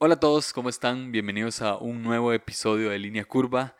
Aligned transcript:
Hola 0.00 0.14
a 0.14 0.20
todos, 0.20 0.52
¿cómo 0.52 0.68
están? 0.68 1.10
Bienvenidos 1.10 1.60
a 1.60 1.76
un 1.76 2.04
nuevo 2.04 2.32
episodio 2.32 2.90
de 2.90 3.00
Línea 3.00 3.24
Curva. 3.24 3.76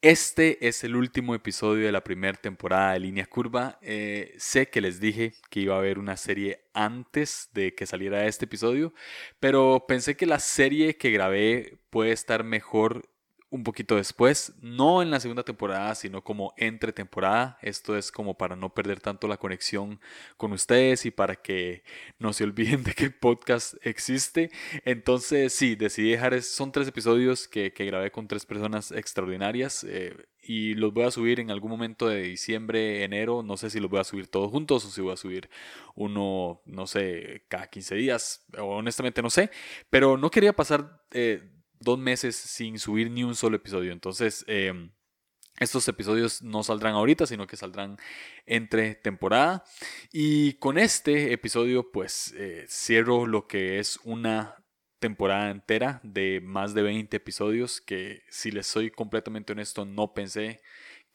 Este 0.00 0.68
es 0.68 0.84
el 0.84 0.94
último 0.94 1.34
episodio 1.34 1.86
de 1.86 1.90
la 1.90 2.04
primera 2.04 2.38
temporada 2.38 2.92
de 2.92 3.00
Línea 3.00 3.26
Curva. 3.26 3.76
Eh, 3.82 4.32
sé 4.38 4.68
que 4.68 4.80
les 4.80 5.00
dije 5.00 5.34
que 5.50 5.58
iba 5.58 5.74
a 5.74 5.78
haber 5.78 5.98
una 5.98 6.16
serie 6.16 6.68
antes 6.72 7.50
de 7.52 7.74
que 7.74 7.84
saliera 7.84 8.26
este 8.26 8.44
episodio, 8.44 8.94
pero 9.40 9.86
pensé 9.88 10.16
que 10.16 10.26
la 10.26 10.38
serie 10.38 10.96
que 10.98 11.10
grabé 11.10 11.80
puede 11.90 12.12
estar 12.12 12.44
mejor 12.44 13.10
un 13.50 13.62
poquito 13.62 13.96
después, 13.96 14.54
no 14.60 15.02
en 15.02 15.10
la 15.10 15.20
segunda 15.20 15.44
temporada, 15.44 15.94
sino 15.94 16.24
como 16.24 16.52
entre 16.56 16.92
temporada. 16.92 17.58
Esto 17.62 17.96
es 17.96 18.10
como 18.10 18.36
para 18.36 18.56
no 18.56 18.74
perder 18.74 19.00
tanto 19.00 19.28
la 19.28 19.36
conexión 19.36 20.00
con 20.36 20.52
ustedes 20.52 21.06
y 21.06 21.10
para 21.10 21.36
que 21.36 21.84
no 22.18 22.32
se 22.32 22.44
olviden 22.44 22.82
de 22.82 22.92
que 22.94 23.04
el 23.04 23.14
podcast 23.14 23.74
existe. 23.82 24.50
Entonces, 24.84 25.52
sí, 25.52 25.76
decidí 25.76 26.10
dejar, 26.10 26.40
son 26.42 26.72
tres 26.72 26.88
episodios 26.88 27.46
que, 27.48 27.72
grabé 27.76 28.10
con 28.10 28.26
tres 28.26 28.46
personas 28.46 28.90
extraordinarias. 28.90 29.84
Eh, 29.88 30.16
y 30.42 30.74
los 30.74 30.92
voy 30.92 31.04
a 31.04 31.10
subir 31.10 31.40
en 31.40 31.50
algún 31.50 31.70
momento 31.70 32.08
de 32.08 32.22
diciembre, 32.22 33.04
enero. 33.04 33.42
No 33.42 33.56
sé 33.56 33.70
si 33.70 33.80
los 33.80 33.90
voy 33.90 34.00
a 34.00 34.04
subir 34.04 34.28
todos 34.28 34.50
juntos 34.50 34.84
o 34.84 34.90
si 34.90 35.00
voy 35.00 35.12
a 35.12 35.16
subir 35.16 35.48
uno, 35.94 36.62
no 36.66 36.86
sé, 36.86 37.44
cada 37.48 37.68
15 37.68 37.94
días. 37.96 38.46
Honestamente 38.58 39.22
no 39.22 39.30
sé. 39.30 39.50
Pero 39.90 40.16
no 40.16 40.30
quería 40.30 40.54
pasar 40.54 41.02
eh, 41.12 41.55
dos 41.80 41.98
meses 41.98 42.36
sin 42.36 42.78
subir 42.78 43.10
ni 43.10 43.24
un 43.24 43.34
solo 43.34 43.56
episodio. 43.56 43.92
Entonces, 43.92 44.44
em, 44.48 44.90
estos 45.58 45.88
episodios 45.88 46.42
no 46.42 46.62
saldrán 46.62 46.94
ahorita, 46.94 47.26
sino 47.26 47.46
que 47.46 47.56
saldrán 47.56 47.96
entre 48.44 48.94
temporada. 48.94 49.64
Y 50.12 50.54
con 50.54 50.78
este 50.78 51.32
episodio, 51.32 51.90
pues 51.90 52.34
eh, 52.36 52.66
cierro 52.68 53.26
lo 53.26 53.46
que 53.46 53.78
es 53.78 53.98
una 54.04 54.56
temporada 54.98 55.50
entera 55.50 56.00
de 56.02 56.40
más 56.42 56.74
de 56.74 56.82
20 56.82 57.16
episodios 57.16 57.80
que 57.80 58.22
si 58.30 58.50
les 58.50 58.66
soy 58.66 58.90
completamente 58.90 59.52
honesto 59.52 59.84
no 59.84 60.14
pensé 60.14 60.60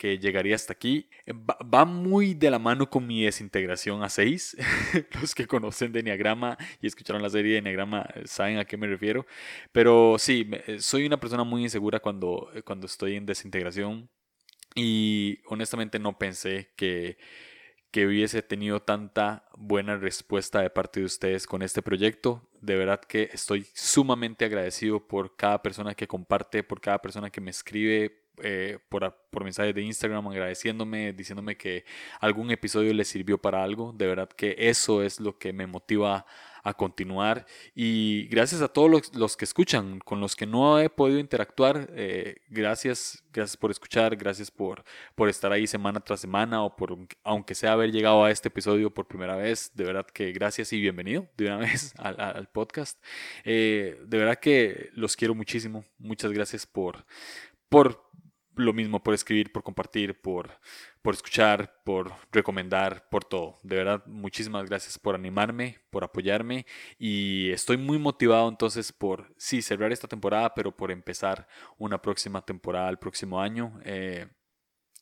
que 0.02 0.17
llegaría 0.17 0.55
hasta 0.55 0.73
aquí. 0.73 1.07
Eh, 1.27 1.33
va, 1.35 1.85
muy 1.85 2.33
de 2.33 2.49
la 2.49 2.57
mano 2.57 2.89
con 2.89 3.05
mi 3.05 3.23
desintegración 3.23 4.02
a 4.02 4.09
6. 4.09 4.57
Los 5.21 5.35
que 5.35 5.45
conocen 5.45 5.91
de 5.91 5.99
Enneagrama 5.99 6.57
y 6.81 6.88
escucharon 6.88 7.21
la 7.21 7.30
serie 7.30 7.52
de 7.52 7.57
Enneagrama 7.59 8.07
eh, 8.16 8.23
saben 8.25 8.57
a 8.57 8.66
qué 8.66 8.77
me 8.77 8.88
refiero. 8.88 9.27
Pero 9.72 10.16
sí, 10.17 10.49
eh, 10.66 10.79
soy 10.79 11.05
una 11.05 11.19
persona 11.19 11.44
muy 11.44 11.61
insegura 11.61 11.99
cuando, 11.99 12.49
cuando 12.66 12.88
estoy 12.88 13.16
en 13.16 13.27
desintegración. 13.27 14.09
Y 14.73 15.38
honestamente 15.45 15.99
no 15.99 16.17
pensé 16.17 16.72
que, 16.75 17.19
que 17.91 18.07
hubiese 18.07 18.41
tenido 18.41 18.81
tanta 18.81 19.45
buena 19.55 19.97
respuesta 19.97 20.61
de 20.61 20.72
parte 20.72 21.02
de 21.02 21.05
ustedes 21.05 21.45
con 21.45 21.61
este 21.61 21.83
proyecto. 21.83 22.49
De 22.59 22.75
verdad 22.75 23.02
que 23.02 23.29
estoy 23.33 23.67
sumamente 23.75 24.45
agradecido 24.45 25.07
por 25.07 25.35
cada 25.35 25.61
persona 25.61 25.94
que 25.94 26.07
comparte, 26.07 26.63
por 26.63 26.81
cada 26.81 26.97
persona 26.99 27.29
que 27.29 27.41
me 27.41 27.52
escribe, 27.52 28.20
eh, 28.44 28.80
por, 28.89 29.16
por 29.30 29.44
mensajes 29.44 29.73
de 29.73 29.81
Instagram 29.81 30.28
agradeciéndome, 30.28 31.14
diciéndome 31.14 31.58
que 31.58 31.86
algún 32.20 32.52
episodio 32.52 32.94
les 32.94 33.08
sirvió 33.08 33.38
para 33.38 33.64
algo. 33.64 33.94
De 33.94 34.08
verdad 34.08 34.30
que 34.30 34.56
eso 34.58 35.03
es 35.03 35.20
lo 35.20 35.38
que 35.38 35.53
me 35.53 35.67
motiva 35.67 36.25
a 36.64 36.73
continuar. 36.73 37.45
Y 37.75 38.28
gracias 38.28 38.62
a 38.62 38.67
todos 38.67 39.12
los, 39.14 39.38
que 39.38 39.45
escuchan, 39.45 40.00
con 40.00 40.19
los 40.19 40.36
que 40.36 40.45
no 40.45 40.80
he 40.80 40.89
podido 40.89 41.19
interactuar, 41.19 41.89
eh, 41.94 42.38
gracias, 42.50 43.23
gracias 43.34 43.58
por 43.58 43.72
escuchar, 43.72 44.16
gracias 44.16 44.52
por, 44.52 44.84
por 45.16 45.30
estar 45.30 45.52
ahí 45.52 45.67
semana 45.67 46.00
tras 46.00 46.19
semana 46.19 46.64
o 46.64 46.75
por, 46.75 46.97
aunque 47.23 47.56
sea 47.56 47.73
haber 47.73 47.92
llegado 47.92 48.23
a 48.23 48.31
este 48.31 48.50
episodio 48.50 48.94
por 48.94 49.08
primera 49.08 49.36
vez, 49.36 49.72
de 49.73 49.84
verdad 49.84 50.06
que 50.06 50.31
gracias 50.31 50.72
y 50.73 50.81
bienvenido 50.81 51.28
de 51.38 51.45
una 51.45 51.58
vez 51.59 51.94
al, 51.97 52.47
podcast. 52.52 53.02
Eh, 53.44 54.00
de 54.06 54.17
verdad 54.17 54.39
que 54.39 54.89
los 54.94 55.16
quiero 55.16 55.36
muchísimo, 55.36 55.86
muchas 55.97 56.31
gracias 56.31 56.66
por, 56.66 57.06
por 57.69 58.10
lo 58.55 58.73
mismo 58.73 59.02
por 59.02 59.13
escribir, 59.13 59.52
por 59.52 59.63
compartir, 59.63 60.19
por, 60.21 60.49
por 61.02 61.13
escuchar, 61.13 61.81
por 61.83 62.13
recomendar, 62.31 63.07
por 63.09 63.23
todo. 63.23 63.57
De 63.63 63.75
verdad, 63.75 64.06
muchísimas 64.06 64.67
gracias 64.67 64.97
por 64.97 65.16
animarme, 65.16 65.79
por 65.89 66.03
apoyarme 66.03 66.66
y 67.00 67.50
estoy 67.51 67.78
muy 67.78 67.97
motivado 67.97 68.50
entonces 68.50 68.91
por, 68.91 69.34
sí, 69.38 69.62
cerrar 69.62 69.91
esta 69.91 70.07
temporada, 70.07 70.53
pero 70.53 70.75
por 70.75 70.91
empezar 70.91 71.47
una 71.78 72.01
próxima 72.01 72.45
temporada 72.45 72.89
el 72.89 72.97
próximo 72.97 73.41
año. 73.41 73.79
Eh, 73.84 74.28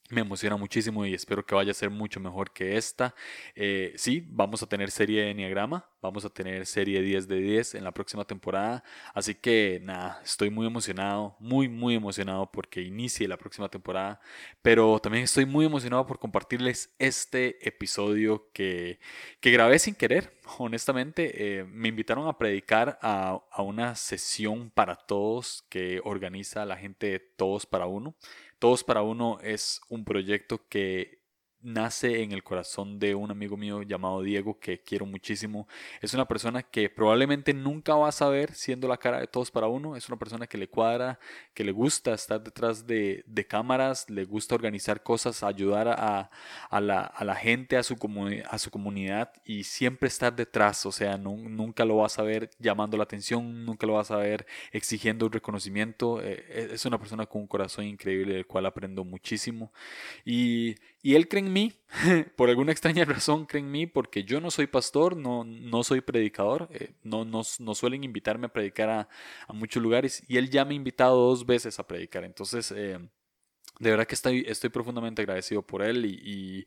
me 0.09 0.22
emociona 0.22 0.58
muchísimo 0.58 1.06
y 1.06 1.14
espero 1.14 1.46
que 1.46 1.56
vaya 1.56 1.72
a 1.72 1.75
ser 1.75 1.90
mucho 1.90 2.20
mejor 2.20 2.52
que 2.52 2.78
esta. 2.78 3.14
Eh, 3.56 3.94
sí, 3.96 4.25
vamos 4.30 4.64
a 4.64 4.68
tener 4.68 4.90
serie 4.90 5.22
de 5.22 5.31
Enneagrama, 5.31 5.88
vamos 6.02 6.25
a 6.25 6.30
tener 6.30 6.66
serie 6.66 7.02
10 7.02 7.28
de 7.28 7.40
10 7.40 7.75
en 7.75 7.84
la 7.84 7.92
próxima 7.92 8.25
temporada. 8.25 8.84
Así 9.14 9.36
que 9.36 9.80
nada, 9.84 10.19
estoy 10.24 10.50
muy 10.50 10.66
emocionado, 10.66 11.36
muy, 11.40 11.69
muy 11.69 11.96
emocionado 11.96 12.52
porque 12.52 12.81
inicie 12.81 13.28
la 13.28 13.38
próxima 13.38 13.69
temporada. 13.69 14.19
Pero 14.64 15.00
también 15.00 15.25
estoy 15.25 15.46
muy 15.46 15.66
emocionado 15.66 16.06
por 16.08 16.19
compartirles 16.19 16.94
este 16.98 17.68
episodio 17.68 18.50
que, 18.52 19.00
que 19.40 19.52
grabé 19.52 19.78
sin 19.78 19.94
querer. 19.94 20.40
Honestamente, 20.58 21.59
eh, 21.59 21.64
me 21.66 21.90
invitaron 21.90 22.28
a 22.28 22.38
predicar 22.40 22.98
a, 23.03 23.40
a 23.52 23.62
una 23.62 23.96
sesión 23.96 24.72
para 24.72 24.96
todos 24.96 25.64
que 25.69 26.02
organiza 26.03 26.66
la 26.66 26.78
gente 26.78 27.08
de 27.08 27.19
Todos 27.19 27.68
para 27.68 27.86
Uno. 27.86 28.16
Todos 28.59 28.84
para 28.84 29.02
Uno 29.02 29.40
es 29.42 29.81
un 29.88 30.03
proyecto 30.03 30.68
que 30.68 31.19
nace 31.62 32.24
en 32.24 32.31
el 32.31 32.44
corazón 32.44 33.00
de 33.00 33.16
un 33.16 33.31
amigo 33.31 33.58
mío 33.58 33.81
llamado 33.84 34.22
Diego 34.22 34.59
que 34.59 34.81
quiero 34.81 35.06
muchísimo. 35.06 35.68
Es 36.02 36.14
una 36.14 36.25
persona 36.25 36.64
que 36.64 36.90
probablemente 36.90 37.53
nunca 37.53 37.96
vas 37.96 38.22
a 38.22 38.30
ver 38.30 38.53
siendo 38.53 38.88
la 38.88 38.97
cara 38.97 39.20
de 39.20 39.28
todos 39.28 39.52
para 39.52 39.68
uno. 39.68 39.96
Es 39.96 40.08
una 40.08 40.18
persona 40.18 40.48
que 40.48 40.58
le 40.58 40.69
cuadra, 40.69 41.19
que 41.53 41.64
le 41.64 41.72
gusta 41.72 42.14
estar 42.14 42.42
detrás 42.42 42.86
de, 42.88 43.24
cámaras, 43.48 44.09
le 44.09 44.25
gusta 44.25 44.56
organizar 44.56 45.02
cosas, 45.02 45.44
ayudar 45.44 45.88
a, 45.88 46.30
la, 46.80 47.36
gente, 47.36 47.78
a 47.78 47.84
su, 47.84 47.96
a 48.50 48.58
su 48.58 48.72
comunidad 48.72 49.31
y 49.44 49.64
siempre 49.64 50.08
estar 50.08 50.36
detrás. 50.36 50.86
O 50.86 50.92
sea, 50.92 51.18
nunca 51.18 51.86
lo 51.86 51.98
vas 51.98 52.19
a 52.19 52.24
ver 52.24 52.50
llamando 52.59 52.98
la 52.98 53.03
atención, 53.03 53.66
nunca 53.66 53.88
lo 53.88 53.94
vas 53.94 54.12
a 54.12 54.18
ver 54.18 54.46
exigiendo 54.72 55.25
un 55.25 55.31
reconocimiento. 55.31 56.22
Eh, 56.22 56.69
es 56.74 56.86
una 56.86 57.00
persona 57.00 57.25
con 57.25 57.42
un 57.42 57.48
corazón 57.48 57.86
increíble 57.86 58.36
del 58.36 58.46
cual 58.46 58.66
aprendo 58.66 59.03
muchísimo. 59.03 59.72
Y, 60.25 60.75
y 61.02 61.16
él 61.16 61.28
cree 61.28 61.44
en 61.44 61.49
mí, 61.54 61.74
por 62.36 62.50
alguna 62.50 62.72
extraña 62.72 63.06
razón 63.06 63.46
cree 63.46 63.62
en 63.62 63.72
mí, 63.72 63.88
porque 63.88 64.24
yo 64.24 64.42
no 64.42 64.52
soy 64.52 64.68
pastor, 64.68 65.16
no, 65.16 65.44
no 65.44 65.84
soy 65.84 66.02
predicador, 66.02 66.70
eh, 66.72 66.94
no, 67.04 67.26
no, 67.26 67.44
suelen 67.44 68.04
invitarme 68.04 68.48
a 68.48 68.54
predicar 68.54 68.90
a, 68.90 69.10
muchos 69.54 69.82
lugares 69.82 70.24
y 70.28 70.38
él 70.38 70.50
ya 70.50 70.66
me 70.66 70.74
ha 70.74 70.76
invitado 70.76 71.18
dos 71.18 71.46
veces 71.46 71.80
a 71.80 71.88
predicar. 71.88 72.24
Entonces, 72.24 72.72
eh, 72.76 73.00
de 73.80 73.90
verdad 73.92 74.06
que 74.06 74.16
estoy, 74.16 74.46
estoy 74.48 74.70
profundamente 74.70 75.22
agradecido 75.22 75.62
por 75.62 75.82
él 75.82 76.06
y, 76.06 76.66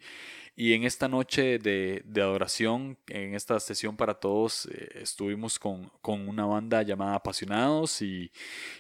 y, 0.57 0.73
en 0.73 0.85
esta 0.85 1.09
noche 1.09 1.59
de, 1.59 2.03
de, 2.05 2.23
adoración, 2.23 2.99
en 3.09 3.35
esta 3.35 3.61
sesión 3.61 3.97
para 3.97 4.15
todos, 4.15 4.67
eh, 4.67 5.01
estuvimos 5.03 5.59
con, 5.59 5.91
con, 6.01 6.29
una 6.29 6.47
banda 6.47 6.83
llamada 6.83 7.17
Apasionados 7.17 8.01
y, 8.03 8.33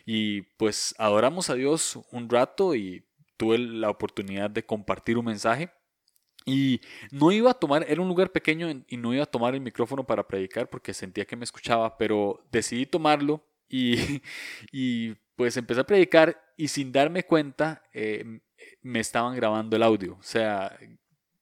y 0.07 0.43
pues 0.43 0.95
adoramos 0.99 1.51
a 1.51 1.55
Dios 1.55 1.99
un 2.11 2.29
rato 2.31 2.75
y 2.75 3.05
tuve 3.37 3.59
la 3.59 3.91
oportunidad 3.91 4.51
de 4.51 4.65
compartir 4.65 5.19
un 5.19 5.25
mensaje. 5.27 5.71
Y 6.45 6.81
no 7.11 7.31
iba 7.33 7.51
a 7.51 7.55
tomar, 7.55 7.85
era 7.89 8.01
un 8.01 8.09
lugar 8.09 8.33
pequeño 8.33 8.69
y 8.87 8.97
no 8.97 9.15
iba 9.15 9.23
a 9.23 9.27
tomar 9.27 9.55
el 9.55 9.61
micrófono 9.61 10.05
para 10.05 10.27
predicar 10.27 10.69
porque 10.69 10.95
sentía 10.95 11.25
que 11.25 11.37
me 11.37 11.45
escuchaba, 11.45 11.97
pero 11.97 12.45
decidí 12.51 12.87
tomarlo 12.87 13.45
y, 13.69 13.97
y 14.73 15.15
pues 15.37 15.57
empecé 15.57 15.81
a 15.81 15.87
predicar 15.87 16.41
y 16.57 16.69
sin 16.69 16.93
darme 16.93 17.25
cuenta 17.25 17.83
eh, 17.93 18.41
me 18.83 19.01
estaban 19.01 19.35
grabando 19.35 19.77
el 19.77 19.83
audio. 19.83 20.17
O 20.19 20.23
sea, 20.23 20.79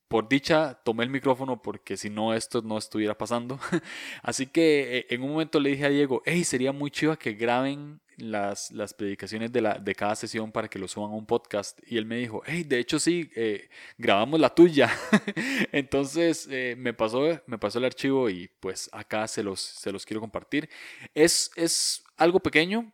por 0.08 0.28
dicha 0.28 0.74
tomé 0.84 1.04
el 1.04 1.10
micrófono 1.10 1.62
porque 1.62 1.96
si 1.96 2.10
no 2.10 2.34
esto 2.34 2.62
no 2.62 2.78
estuviera 2.78 3.16
pasando. 3.16 3.58
Así 4.22 4.46
que 4.46 4.98
eh, 4.98 5.06
en 5.10 5.22
un 5.22 5.30
momento 5.30 5.60
le 5.60 5.70
dije 5.70 5.86
a 5.86 5.90
Diego, 5.90 6.22
hey, 6.24 6.44
sería 6.44 6.72
muy 6.72 6.90
chiva 6.90 7.16
que 7.16 7.34
graben 7.34 8.00
las, 8.20 8.70
las 8.70 8.94
predicaciones 8.94 9.52
de, 9.52 9.60
la, 9.60 9.74
de 9.74 9.94
cada 9.94 10.14
sesión 10.14 10.52
para 10.52 10.68
que 10.68 10.78
lo 10.78 10.88
suban 10.88 11.10
a 11.10 11.14
un 11.14 11.26
podcast. 11.26 11.78
Y 11.86 11.96
él 11.96 12.06
me 12.06 12.16
dijo, 12.16 12.42
hey, 12.46 12.64
de 12.64 12.78
hecho 12.78 12.98
sí, 12.98 13.30
eh, 13.34 13.68
grabamos 13.98 14.40
la 14.40 14.54
tuya. 14.54 14.90
Entonces 15.72 16.48
eh, 16.50 16.74
me, 16.78 16.92
pasó, 16.94 17.22
me 17.46 17.58
pasó 17.58 17.78
el 17.78 17.84
archivo 17.84 18.28
y 18.30 18.50
pues 18.60 18.88
acá 18.92 19.26
se 19.28 19.42
los, 19.42 19.60
se 19.60 19.92
los 19.92 20.04
quiero 20.04 20.20
compartir. 20.20 20.68
Es, 21.14 21.50
es 21.56 22.04
algo 22.16 22.40
pequeño. 22.40 22.92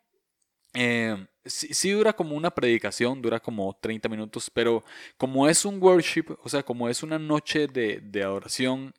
Eh, 0.75 1.17
sí, 1.45 1.91
dura 1.91 2.13
como 2.13 2.37
una 2.37 2.51
predicación, 2.51 3.23
dura 3.23 3.41
como 3.41 3.77
30 3.81 4.09
minutos, 4.09 4.51
pero 4.51 4.85
como 5.17 5.49
es 5.49 5.65
un 5.65 5.83
worship, 5.83 6.37
o 6.43 6.49
sea, 6.49 6.63
como 6.63 6.89
es 6.89 7.03
una 7.03 7.19
noche 7.19 7.67
de, 7.67 8.01
de 8.01 8.23
adoración, 8.23 8.93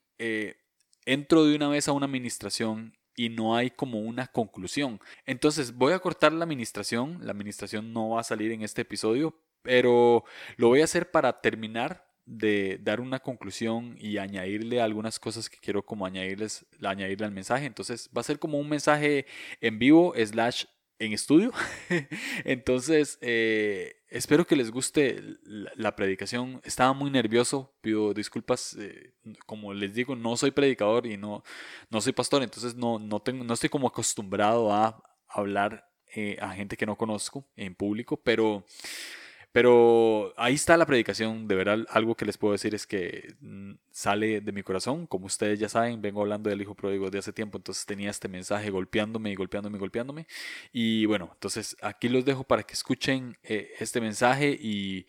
entro 1.06 1.46
de 1.46 1.56
una 1.56 1.70
vez 1.70 1.88
a 1.88 1.92
una 1.92 2.08
administración 2.08 2.97
y 3.18 3.30
no 3.30 3.56
hay 3.58 3.72
como 3.72 4.00
una 4.00 4.28
conclusión. 4.28 5.02
Entonces 5.25 5.74
voy 5.75 5.92
a 5.92 6.00
cortar 6.00 6.31
la 6.31 6.46
administración, 6.46 7.19
la 7.22 7.31
administración 7.31 7.92
no 7.92 8.12
va 8.12 8.22
a 8.22 8.24
salir 8.24 8.52
en 8.52 8.62
este 8.62 8.84
episodio, 8.84 9.36
pero 9.64 10.24
lo 10.56 10.69
voy 10.69 10.80
a 10.81 10.86
hacer 10.86 11.12
para 11.12 11.42
terminar 11.42 12.08
de 12.25 12.78
dar 12.81 13.02
una 13.02 13.19
conclusión 13.19 13.96
y 14.00 14.18
añadirle 14.18 14.81
algunas 14.81 15.19
cosas 15.19 15.50
que 15.50 15.58
quiero 15.58 15.84
como 15.84 16.06
añadirles, 16.06 16.66
añadirle 16.81 17.25
al 17.25 17.31
mensaje. 17.31 17.66
Entonces 17.66 18.10
va 18.16 18.22
a 18.22 18.24
ser 18.24 18.38
como 18.38 18.60
un 18.60 18.69
mensaje 18.69 19.25
en 19.62 19.80
vivo 19.80 20.14
slash 20.16 20.66
en 21.00 21.14
estudio. 21.14 21.52
Entonces, 22.46 23.18
eh, 23.22 23.97
espero 24.09 24.45
que 24.45 24.56
les 24.56 24.71
guste 24.71 25.21
la, 25.44 25.95
predicación. 25.95 26.62
Estaba 26.63 26.94
muy 26.94 27.09
nervioso, 27.09 27.74
pido 27.81 28.13
disculpas. 28.13 28.75
Eh, 28.80 29.13
como 29.45 29.74
les 29.74 29.94
digo, 29.94 30.15
no 30.15 30.38
soy 30.38 30.51
predicador 30.51 31.06
y 31.06 31.18
no, 31.18 31.44
no 31.89 32.01
soy 32.01 32.13
pastor, 32.13 32.44
entonces 32.44 32.75
no, 32.75 33.00
no, 33.00 33.21
tengo, 33.21 33.44
no 33.44 33.54
estoy 33.54 33.69
como 33.69 33.88
acostumbrado 33.88 34.74
a 34.74 35.04
hablar 35.27 35.89
eh, 36.15 36.38
a 36.42 36.54
gente 36.54 36.77
que 36.77 36.86
no 36.86 36.98
conozco 36.98 37.45
en 37.56 37.75
público, 37.75 38.18
pero 38.18 38.65
pero 39.57 40.36
ahí 40.38 40.54
está 40.54 40.77
la 40.77 40.86
predicación, 40.86 41.48
de 41.48 41.56
verdad 41.56 41.80
algo 41.89 42.13
que 42.13 42.25
les 42.25 42.38
puedo 42.38 42.51
decir 42.51 42.75
es 42.75 42.86
que 42.86 43.33
mm, 43.42 43.71
sale 43.89 44.39
de 44.39 44.51
mi 44.51 44.62
corazón, 44.62 45.07
como 45.07 45.25
ustedes 45.25 45.57
ya 45.57 45.68
saben, 45.68 46.00
vengo 46.00 46.21
hablando 46.21 46.51
del 46.51 46.62
Hijo 46.62 46.75
Pródigo 46.75 47.09
de 47.09 47.18
hace 47.18 47.33
tiempo, 47.33 47.57
entonces 47.57 47.83
tenía 47.88 48.12
este 48.12 48.27
mensaje 48.27 48.69
golpeándome 48.69 49.31
y 49.31 49.36
golpeándome 49.36 49.77
y 49.77 49.80
golpeándome. 49.80 50.27
Y 50.71 51.07
bueno, 51.07 51.31
entonces 51.33 51.75
aquí 51.81 52.07
los 52.07 52.24
dejo 52.24 52.44
para 52.44 52.62
que 52.62 52.74
escuchen 52.74 53.36
eh, 53.42 53.71
este 53.80 54.00
mensaje 54.00 54.56
y 54.62 55.07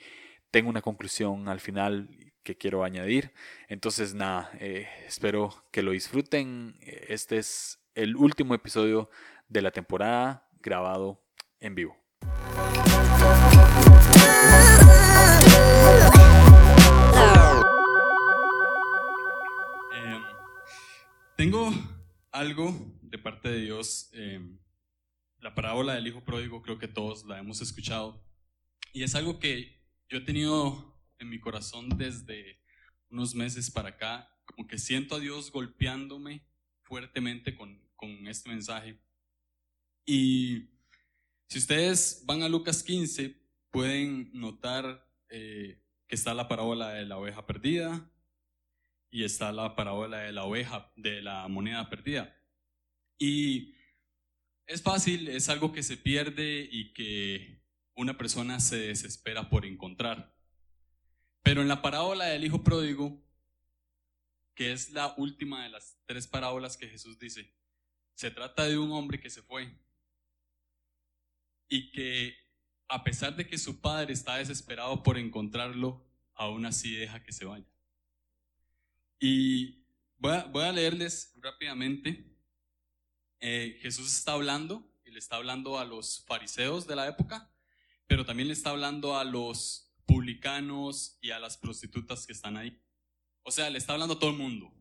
tengo 0.50 0.70
una 0.70 0.80
conclusión 0.80 1.46
al 1.50 1.60
final 1.60 2.08
que 2.42 2.56
quiero 2.56 2.84
añadir. 2.84 3.32
Entonces 3.68 4.14
nada, 4.14 4.50
eh, 4.60 4.88
espero 5.06 5.62
que 5.70 5.82
lo 5.82 5.90
disfruten. 5.90 6.78
Este 6.80 7.36
es 7.36 7.80
el 7.94 8.16
último 8.16 8.54
episodio 8.54 9.10
de 9.46 9.60
la 9.60 9.72
temporada 9.72 10.48
grabado 10.62 11.22
en 11.60 11.74
vivo. 11.74 11.98
Em, 19.93 20.23
tengo 21.37 21.73
algo 22.32 22.75
de 23.03 23.19
parte 23.19 23.49
de 23.49 23.61
Dios. 23.61 24.11
Em, 24.12 24.59
la 25.41 25.55
parábola 25.55 25.94
del 25.94 26.06
Hijo 26.06 26.25
Pródigo 26.25 26.62
creo 26.62 26.79
que 26.79 26.88
todos 26.88 27.25
la 27.25 27.38
hemos 27.38 27.61
escuchado. 27.61 28.25
Y 28.93 29.03
es 29.03 29.15
algo 29.15 29.38
que 29.38 29.81
yo 30.09 30.19
he 30.19 30.23
tenido 30.23 30.99
en 31.19 31.29
mi 31.29 31.41
corazón 31.41 31.88
desde 31.91 32.61
unos 33.11 33.35
meses 33.35 33.70
para 33.70 33.91
acá. 33.91 34.29
Como 34.44 34.67
que 34.67 34.79
siento 34.79 35.15
a 35.15 35.20
Dios 35.20 35.53
golpeándome 35.53 36.47
fuertemente 36.82 37.55
con, 37.55 37.81
con 37.94 38.26
este 38.26 38.49
mensaje. 38.49 38.99
Y 40.06 40.70
si 41.49 41.59
ustedes 41.59 42.23
van 42.25 42.43
a 42.43 42.49
Lucas 42.49 42.82
15, 42.82 43.37
pueden 43.70 44.31
notar 44.32 45.09
eh, 45.29 45.82
que 46.06 46.15
está 46.15 46.35
la 46.35 46.49
parábola 46.49 46.91
de 46.91 47.05
la 47.05 47.19
oveja 47.19 47.47
perdida 47.47 48.11
y 49.11 49.25
está 49.25 49.53
la 49.53 49.76
parábola 49.76 50.19
de 50.19 50.32
la 50.32 50.44
oveja, 50.44 50.93
de 50.97 51.23
la 51.23 51.47
moneda 51.49 51.88
perdida. 51.88 52.35
Y 53.19 53.75
es 54.67 54.82
fácil, 54.82 55.29
es 55.29 55.49
algo 55.49 55.73
que 55.73 55.82
se 55.82 55.97
pierde 55.97 56.69
y 56.70 56.93
que 56.93 57.62
una 57.94 58.17
persona 58.17 58.61
se 58.61 58.76
desespera 58.76 59.50
por 59.50 59.67
encontrar. 59.67 60.37
Pero 61.43 61.62
en 61.62 61.69
la 61.69 61.82
parábola 61.82 62.26
del 62.26 62.44
hijo 62.44 62.62
pródigo, 62.62 63.25
que 64.55 64.73
es 64.73 64.91
la 64.91 65.15
última 65.17 65.65
de 65.65 65.70
las 65.70 65.99
tres 66.06 66.26
parábolas 66.26 66.76
que 66.76 66.88
Jesús 66.88 67.19
dice, 67.19 67.55
se 68.15 68.31
trata 68.31 68.65
de 68.65 68.79
un 68.79 68.93
hombre 68.93 69.20
que 69.20 69.31
se 69.31 69.43
fue 69.43 69.73
y 71.69 71.91
que 71.93 72.37
a 72.88 73.05
pesar 73.05 73.37
de 73.37 73.46
que 73.46 73.58
su 73.58 73.81
padre 73.81 74.12
está 74.12 74.37
desesperado 74.37 75.02
por 75.02 75.19
encontrarlo, 75.19 76.06
aún 76.35 76.64
así 76.64 76.94
deja 76.94 77.23
que 77.23 77.32
se 77.32 77.44
vaya. 77.44 77.67
Y 79.20 79.85
voy 80.17 80.62
a, 80.62 80.73
leerles 80.73 81.35
rápidamente. 81.37 82.25
Eh, 83.40 83.79
Jesús 83.82 84.12
está 84.14 84.32
hablando, 84.32 84.90
y 85.05 85.11
le 85.11 85.19
está 85.19 85.37
hablando 85.37 85.79
a 85.79 85.85
los 85.85 86.25
fariseos 86.26 86.87
de 86.87 86.96
la 86.96 87.08
época, 87.08 87.52
pero 88.06 88.25
también 88.25 88.49
le 88.49 88.55
está 88.55 88.70
hablando 88.70 89.17
a 89.17 89.25
los 89.25 89.93
publicanos 90.06 91.19
y 91.20 91.31
a 91.31 91.38
las 91.38 91.58
prostitutas 91.58 92.26
que 92.26 92.32
están 92.32 92.56
ahí. 92.56 92.81
O 93.43 93.50
sea, 93.50 93.69
le 93.70 93.79
está 93.79 93.93
hablando 93.93 94.14
a 94.14 94.19
todo 94.19 94.31
el 94.31 94.37
mundo. 94.37 94.73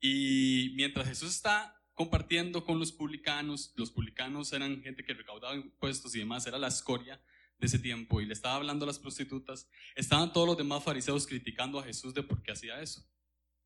Y 0.00 0.72
mientras 0.74 1.06
Jesús 1.06 1.30
está 1.30 1.79
compartiendo 1.94 2.64
con 2.64 2.78
los 2.78 2.92
publicanos. 2.92 3.72
Los 3.76 3.90
publicanos 3.90 4.52
eran 4.52 4.82
gente 4.82 5.04
que 5.04 5.14
recaudaba 5.14 5.54
impuestos 5.54 6.14
y 6.14 6.20
demás, 6.20 6.46
era 6.46 6.58
la 6.58 6.68
escoria 6.68 7.22
de 7.58 7.66
ese 7.66 7.78
tiempo. 7.78 8.20
Y 8.20 8.26
le 8.26 8.32
estaba 8.32 8.56
hablando 8.56 8.84
a 8.84 8.86
las 8.86 8.98
prostitutas. 8.98 9.68
Estaban 9.94 10.32
todos 10.32 10.46
los 10.46 10.56
demás 10.56 10.82
fariseos 10.82 11.26
criticando 11.26 11.78
a 11.78 11.84
Jesús 11.84 12.14
de 12.14 12.22
por 12.22 12.42
qué 12.42 12.52
hacía 12.52 12.80
eso. 12.80 13.06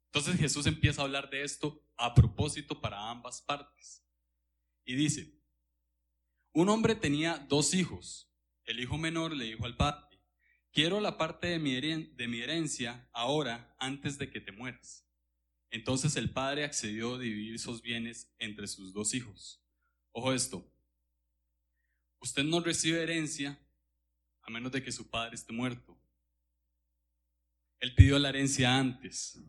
Entonces 0.07 0.39
Jesús 0.39 0.67
empieza 0.67 1.03
a 1.03 1.05
hablar 1.05 1.29
de 1.29 1.43
esto 1.43 1.85
a 1.97 2.15
propósito 2.15 2.81
para 2.81 3.11
ambas 3.11 3.43
partes. 3.43 4.05
Y 4.85 4.95
dice, 4.95 5.41
un 6.53 6.69
hombre 6.69 6.95
tenía 6.95 7.39
dos 7.49 7.75
hijos. 7.75 8.31
El 8.65 8.79
hijo 8.81 8.97
menor 8.97 9.35
le 9.35 9.47
dijo 9.47 9.67
al 9.67 9.77
padre, 9.77 10.21
quiero 10.73 11.01
la 11.01 11.19
parte 11.19 11.49
de 11.49 11.59
mi, 11.59 11.81
de 11.81 12.29
mi 12.29 12.41
herencia 12.41 13.09
ahora 13.13 13.75
antes 13.79 14.19
de 14.19 14.31
que 14.31 14.41
te 14.41 14.53
mueras. 14.53 15.04
Entonces 15.75 16.15
el 16.15 16.31
padre 16.31 16.63
accedió 16.63 17.17
a 17.17 17.19
dividir 17.19 17.59
sus 17.59 17.83
bienes 17.83 18.33
entre 18.39 18.69
sus 18.69 18.93
dos 18.93 19.13
hijos. 19.13 19.61
Ojo 20.13 20.33
esto, 20.33 20.73
usted 22.21 22.45
no 22.45 22.61
recibe 22.61 23.03
herencia 23.03 23.59
a 24.43 24.53
menos 24.53 24.71
de 24.71 24.85
que 24.85 24.93
su 24.93 25.11
padre 25.11 25.35
esté 25.35 25.53
muerto. 25.53 26.01
Él 27.81 27.93
pidió 27.97 28.21
la 28.21 28.29
herencia 28.29 28.79
antes. 28.79 29.41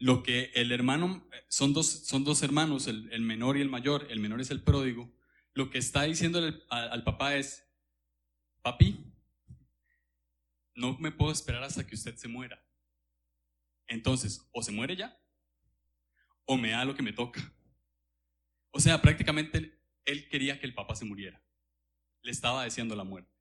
Lo 0.00 0.24
que 0.24 0.50
el 0.56 0.72
hermano, 0.72 1.24
son 1.46 1.72
dos, 1.72 1.86
son 1.86 2.24
dos 2.24 2.42
hermanos, 2.42 2.88
el, 2.88 3.20
menor 3.20 3.56
y 3.56 3.60
el 3.60 3.68
mayor, 3.68 4.08
el 4.10 4.18
menor 4.18 4.40
es 4.40 4.50
el 4.50 4.64
pródigo. 4.64 5.16
Lo 5.54 5.70
que 5.70 5.78
está 5.78 6.02
diciendo 6.02 6.40
al, 6.40 6.66
al 6.70 7.04
papá 7.04 7.36
es, 7.36 7.64
papi, 8.62 8.98
no 10.74 10.98
me 10.98 11.12
puedo 11.12 11.30
esperar 11.30 11.62
hasta 11.62 11.86
que 11.86 11.94
usted 11.94 12.16
se 12.16 12.26
muera. 12.26 12.67
Entonces, 13.88 14.48
o 14.52 14.62
se 14.62 14.70
muere 14.70 14.94
ya, 14.94 15.18
o 16.44 16.56
me 16.56 16.70
da 16.70 16.84
lo 16.84 16.94
que 16.94 17.02
me 17.02 17.12
toca. 17.12 17.40
O 18.70 18.80
sea, 18.80 19.00
prácticamente 19.02 19.80
él 20.04 20.28
quería 20.28 20.60
que 20.60 20.66
el 20.66 20.74
papá 20.74 20.94
se 20.94 21.04
muriera. 21.04 21.42
Le 22.22 22.30
estaba 22.30 22.64
deseando 22.64 22.94
la 22.94 23.04
muerte. 23.04 23.32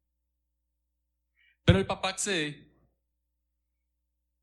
Pero 1.64 1.80
el 1.80 1.86
papá 1.86 2.10
accede 2.10 2.66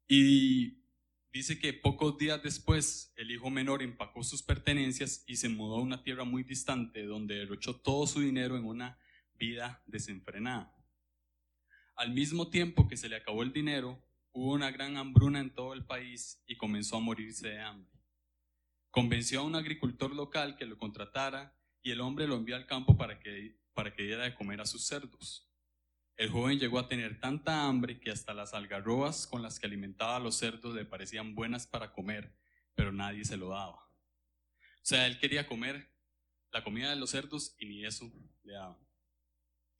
y 0.06 0.84
dice 1.32 1.58
que 1.58 1.72
pocos 1.72 2.18
días 2.18 2.42
después 2.42 3.12
el 3.16 3.30
hijo 3.30 3.48
menor 3.48 3.82
empacó 3.82 4.22
sus 4.22 4.42
pertenencias 4.42 5.24
y 5.26 5.36
se 5.36 5.48
mudó 5.48 5.76
a 5.76 5.82
una 5.82 6.02
tierra 6.02 6.24
muy 6.24 6.42
distante 6.42 7.04
donde 7.04 7.36
derrochó 7.36 7.80
todo 7.80 8.06
su 8.06 8.20
dinero 8.20 8.56
en 8.56 8.66
una 8.66 8.98
vida 9.34 9.82
desenfrenada. 9.86 10.76
Al 11.96 12.12
mismo 12.12 12.50
tiempo 12.50 12.88
que 12.88 12.96
se 12.96 13.08
le 13.08 13.16
acabó 13.16 13.42
el 13.42 13.52
dinero, 13.52 14.02
hubo 14.34 14.52
una 14.52 14.72
gran 14.72 14.96
hambruna 14.96 15.40
en 15.40 15.54
todo 15.54 15.72
el 15.72 15.84
país 15.84 16.42
y 16.46 16.56
comenzó 16.56 16.96
a 16.96 17.00
morirse 17.00 17.48
de 17.48 17.60
hambre. 17.60 17.90
Convenció 18.90 19.40
a 19.40 19.44
un 19.44 19.54
agricultor 19.54 20.12
local 20.12 20.56
que 20.56 20.66
lo 20.66 20.76
contratara 20.76 21.56
y 21.80 21.92
el 21.92 22.00
hombre 22.00 22.26
lo 22.26 22.36
envió 22.36 22.56
al 22.56 22.66
campo 22.66 22.96
para 22.96 23.20
que, 23.20 23.60
para 23.72 23.94
que 23.94 24.02
diera 24.02 24.24
de 24.24 24.34
comer 24.34 24.60
a 24.60 24.66
sus 24.66 24.86
cerdos. 24.86 25.48
El 26.16 26.30
joven 26.30 26.58
llegó 26.58 26.80
a 26.80 26.88
tener 26.88 27.20
tanta 27.20 27.66
hambre 27.66 28.00
que 28.00 28.10
hasta 28.10 28.34
las 28.34 28.54
algarrobas 28.54 29.26
con 29.26 29.40
las 29.40 29.58
que 29.58 29.66
alimentaba 29.66 30.16
a 30.16 30.20
los 30.20 30.36
cerdos 30.36 30.74
le 30.74 30.84
parecían 30.84 31.34
buenas 31.34 31.66
para 31.66 31.92
comer, 31.92 32.36
pero 32.74 32.92
nadie 32.92 33.24
se 33.24 33.36
lo 33.36 33.50
daba. 33.50 33.76
O 33.76 34.86
sea, 34.86 35.06
él 35.06 35.18
quería 35.18 35.46
comer 35.46 35.92
la 36.50 36.64
comida 36.64 36.90
de 36.90 36.96
los 36.96 37.10
cerdos 37.10 37.54
y 37.58 37.66
ni 37.66 37.84
eso 37.84 38.12
le 38.42 38.54
daban. 38.54 38.78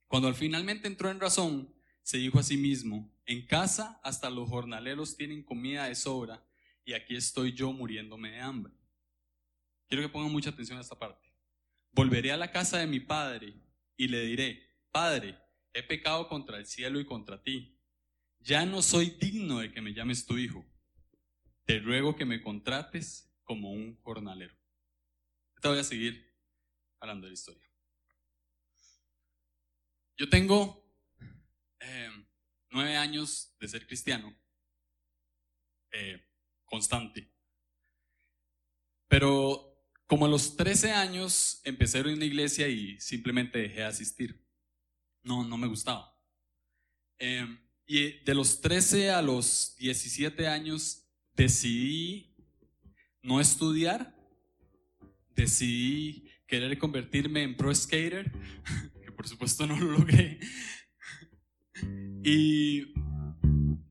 Cuando 0.07 0.33
finalmente 0.33 0.87
entró 0.87 1.09
en 1.09 1.19
razón, 1.19 1.73
se 2.05 2.19
dijo 2.19 2.37
a 2.37 2.43
sí 2.43 2.55
mismo, 2.55 3.11
en 3.25 3.47
casa 3.47 3.99
hasta 4.03 4.29
los 4.29 4.47
jornaleros 4.47 5.17
tienen 5.17 5.41
comida 5.41 5.85
de 5.85 5.95
sobra 5.95 6.45
y 6.85 6.93
aquí 6.93 7.15
estoy 7.15 7.53
yo 7.53 7.73
muriéndome 7.73 8.29
de 8.29 8.41
hambre. 8.41 8.71
Quiero 9.87 10.03
que 10.03 10.09
pongan 10.09 10.31
mucha 10.31 10.51
atención 10.51 10.77
a 10.77 10.81
esta 10.81 10.99
parte. 10.99 11.27
Volveré 11.91 12.31
a 12.31 12.37
la 12.37 12.51
casa 12.51 12.77
de 12.77 12.85
mi 12.85 12.99
padre 12.99 13.55
y 13.97 14.07
le 14.07 14.21
diré, 14.21 14.61
Padre, 14.91 15.35
he 15.73 15.81
pecado 15.81 16.27
contra 16.27 16.59
el 16.59 16.67
cielo 16.67 16.99
y 16.99 17.05
contra 17.05 17.41
ti. 17.41 17.75
Ya 18.39 18.67
no 18.67 18.83
soy 18.83 19.09
digno 19.09 19.57
de 19.57 19.71
que 19.71 19.81
me 19.81 19.95
llames 19.95 20.27
tu 20.27 20.37
hijo. 20.37 20.63
Te 21.65 21.79
ruego 21.79 22.15
que 22.15 22.25
me 22.25 22.39
contrates 22.39 23.35
como 23.43 23.71
un 23.71 23.99
jornalero. 24.03 24.55
Te 25.59 25.69
voy 25.69 25.79
a 25.79 25.83
seguir 25.83 26.31
hablando 26.99 27.25
de 27.25 27.31
la 27.31 27.33
historia. 27.33 27.67
Yo 30.15 30.29
tengo 30.29 30.84
Em, 31.87 32.25
nueve 32.71 32.97
años 32.97 33.55
de 33.59 33.67
ser 33.67 33.85
cristiano, 33.85 34.35
eh, 35.91 36.19
constante. 36.65 37.31
Pero 39.07 39.71
como 40.07 40.25
a 40.25 40.29
los 40.29 40.57
13 40.57 40.91
años 40.91 41.61
empecé 41.63 41.97
a 41.97 42.01
ir 42.01 42.07
a 42.07 42.13
una 42.13 42.25
iglesia 42.25 42.67
y 42.67 42.99
simplemente 42.99 43.59
dejé 43.59 43.81
de 43.81 43.83
asistir. 43.83 44.43
No, 45.21 45.43
no 45.43 45.57
me 45.57 45.67
gustaba. 45.67 46.19
Em, 47.19 47.63
Y 47.87 48.23
de 48.23 48.33
los 48.33 48.61
13 48.61 49.11
a 49.11 49.21
los 49.21 49.75
17 49.77 50.47
años 50.47 51.07
decidí 51.35 52.35
no 53.21 53.39
estudiar, 53.39 54.15
decidí 55.35 56.31
querer 56.47 56.79
convertirme 56.79 57.43
en 57.43 57.55
pro 57.55 57.73
skater, 57.75 58.31
que 59.03 59.11
por 59.11 59.27
supuesto 59.27 59.67
no 59.67 59.79
lo 59.79 59.99
logré, 59.99 60.39
y 62.25 62.91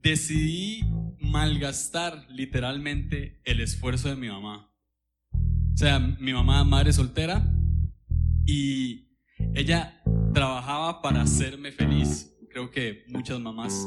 decidí 0.02 0.82
malgastar 1.20 2.26
literalmente 2.28 3.40
el 3.44 3.60
esfuerzo 3.60 4.08
de 4.08 4.16
mi 4.16 4.28
mamá. 4.28 4.74
O 5.32 5.76
sea, 5.76 6.00
mi 6.00 6.32
mamá 6.32 6.64
madre 6.64 6.92
soltera 6.92 7.46
y 8.44 9.16
ella 9.54 10.02
trabajaba 10.34 11.00
para 11.00 11.22
hacerme 11.22 11.70
feliz. 11.70 12.36
Creo 12.50 12.72
que 12.72 13.04
muchas 13.06 13.38
mamás 13.38 13.86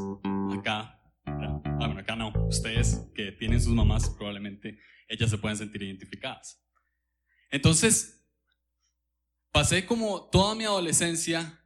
acá, 0.57 0.97
ah, 1.25 1.61
bueno, 1.77 1.99
acá 1.99 2.15
no, 2.15 2.31
ustedes 2.47 3.11
que 3.13 3.33
tienen 3.33 3.61
sus 3.61 3.73
mamás 3.73 4.09
probablemente 4.11 4.79
ellas 5.09 5.29
se 5.29 5.37
pueden 5.37 5.57
sentir 5.57 5.83
identificadas. 5.83 6.65
Entonces, 7.49 8.25
pasé 9.51 9.85
como 9.85 10.29
toda 10.29 10.55
mi 10.55 10.63
adolescencia 10.63 11.61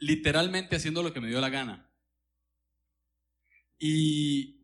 literalmente 0.00 0.76
haciendo 0.76 1.02
lo 1.02 1.12
que 1.12 1.20
me 1.20 1.28
dio 1.28 1.40
la 1.40 1.50
gana. 1.50 1.88
Y 3.78 4.56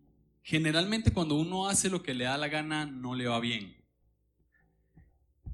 generalmente 0.43 1.13
cuando 1.13 1.37
uno 1.37 1.69
hace 1.69 1.89
lo 1.89 2.03
que 2.03 2.15
le 2.15 2.25
da 2.25 2.37
la 2.37 2.49
gana, 2.49 2.87
no 2.87 3.15
le 3.15 3.27
va 3.27 3.39
bien. 3.39 3.77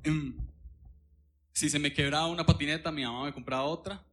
Em, 0.04 0.36
si 1.52 1.68
se 1.68 1.78
me 1.78 1.92
quebraba 1.92 2.28
una 2.28 2.46
patineta, 2.46 2.90
mi 2.90 3.02
mamá 3.02 3.24
me 3.24 3.32
compraba 3.32 3.64
otra. 3.64 4.04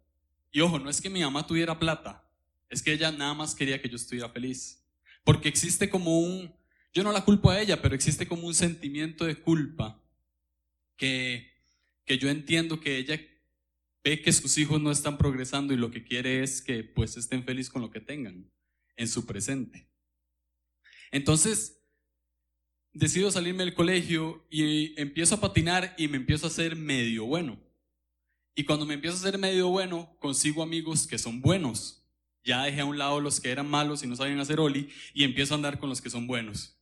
Y 0.52 0.62
ojo, 0.62 0.80
no 0.80 0.90
es 0.90 1.00
que 1.00 1.10
mi 1.10 1.22
mamá 1.22 1.46
tuviera 1.46 1.78
plata, 1.78 2.28
es 2.70 2.82
que 2.82 2.92
ella 2.92 3.12
nada 3.12 3.34
más 3.34 3.56
quería 3.56 3.82
que 3.82 3.90
yo 3.90 3.96
estuviera 3.96 4.30
feliz. 4.30 4.84
Porque 5.24 5.48
existe 5.48 5.90
como 5.90 6.20
un, 6.20 6.54
yo 6.92 7.04
no 7.04 7.12
la 7.12 7.24
culpo 7.24 7.52
a 7.52 7.62
ella, 7.62 7.82
pero 7.82 7.94
existe 7.94 8.28
como 8.28 8.48
un 8.48 8.56
sentimiento 8.56 9.26
de 9.26 9.36
culpa 9.36 10.02
que, 10.98 11.52
que 12.06 12.18
yo 12.18 12.30
entiendo 12.30 12.80
que 12.80 12.98
ella 12.98 13.20
ve 14.04 14.22
que 14.22 14.32
sus 14.32 14.58
hijos 14.58 14.82
no 14.82 14.92
están 14.92 15.18
progresando 15.18 15.74
y 15.74 15.78
lo 15.78 15.92
que 15.92 16.04
quiere 16.04 16.44
es 16.44 16.62
que 16.62 16.84
pues 16.84 17.18
estén 17.18 17.44
felices 17.44 17.72
con 17.72 17.82
lo 17.82 17.92
que 17.92 18.00
tengan 18.00 18.52
en 18.96 19.08
su 19.08 19.26
presente. 19.26 19.90
Entonces, 21.12 21.82
decido 22.94 23.32
salirme 23.32 23.64
del 23.64 23.74
colegio 23.74 24.46
y 24.50 25.00
empiezo 25.00 25.36
a 25.36 25.42
patinar 25.42 25.96
y 25.98 26.08
me 26.08 26.18
empiezo 26.18 26.48
a 26.48 26.50
hacer 26.50 26.76
medio 26.76 27.26
bueno. 27.26 27.60
Y 28.56 28.66
cuando 28.66 28.86
me 28.86 28.96
empiezo 28.96 29.18
a 29.18 29.20
hacer 29.20 29.40
medio 29.40 29.70
bueno, 29.70 30.16
consigo 30.20 30.64
amigos 30.64 31.08
que 31.08 31.18
son 31.18 31.42
buenos. 31.42 32.04
Ya 32.44 32.64
dejé 32.64 32.82
a 32.82 32.86
un 32.86 32.98
lado 32.98 33.20
los 33.20 33.40
que 33.40 33.52
eran 33.52 33.70
malos 33.70 34.04
y 34.04 34.08
no 34.08 34.16
sabían 34.16 34.40
hacer 34.40 34.60
oli 34.60 34.90
y 35.14 35.24
empiezo 35.24 35.54
a 35.54 35.58
andar 35.58 35.80
con 35.80 35.90
los 35.90 36.02
que 36.02 36.10
son 36.10 36.28
buenos. 36.28 36.78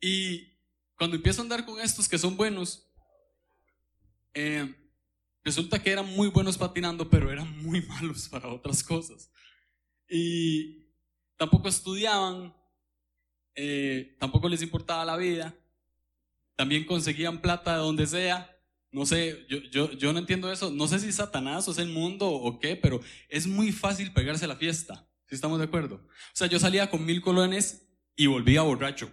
Y 0.00 0.58
cuando 0.96 1.16
empiezo 1.16 1.40
a 1.40 1.44
andar 1.44 1.64
con 1.64 1.80
estos 1.80 2.08
que 2.08 2.18
son 2.18 2.36
buenos, 2.36 2.88
eh, 4.34 4.74
resulta 5.44 5.82
que 5.82 5.90
eran 5.90 6.06
muy 6.06 6.28
buenos 6.28 6.58
patinando, 6.58 7.08
pero 7.08 7.30
eran 7.30 7.62
muy 7.62 7.82
malos 7.88 8.28
para 8.28 8.48
otras 8.48 8.82
cosas. 8.82 9.30
Y 10.08 10.86
tampoco 11.36 11.68
estudiaban, 11.68 12.54
eh, 13.54 14.16
tampoco 14.18 14.48
les 14.48 14.62
importaba 14.62 15.04
la 15.04 15.16
vida, 15.16 15.54
también 16.56 16.84
conseguían 16.84 17.40
plata 17.40 17.72
de 17.72 17.78
donde 17.78 18.06
sea. 18.06 18.56
No 18.92 19.06
sé, 19.06 19.46
yo, 19.48 19.58
yo, 19.70 19.92
yo 19.92 20.12
no 20.12 20.18
entiendo 20.18 20.52
eso. 20.52 20.70
No 20.70 20.88
sé 20.88 20.98
si 20.98 21.12
Satanás 21.12 21.66
o 21.68 21.70
es 21.70 21.78
el 21.78 21.88
mundo 21.88 22.28
o 22.28 22.58
qué, 22.58 22.76
pero 22.76 23.00
es 23.28 23.46
muy 23.46 23.72
fácil 23.72 24.12
pegarse 24.12 24.44
a 24.44 24.48
la 24.48 24.56
fiesta. 24.56 25.08
Si 25.26 25.36
estamos 25.36 25.58
de 25.58 25.66
acuerdo? 25.66 25.94
O 25.94 26.34
sea, 26.34 26.48
yo 26.48 26.58
salía 26.58 26.90
con 26.90 27.06
mil 27.06 27.22
colones 27.22 27.86
y 28.16 28.26
volvía 28.26 28.62
borracho 28.62 29.10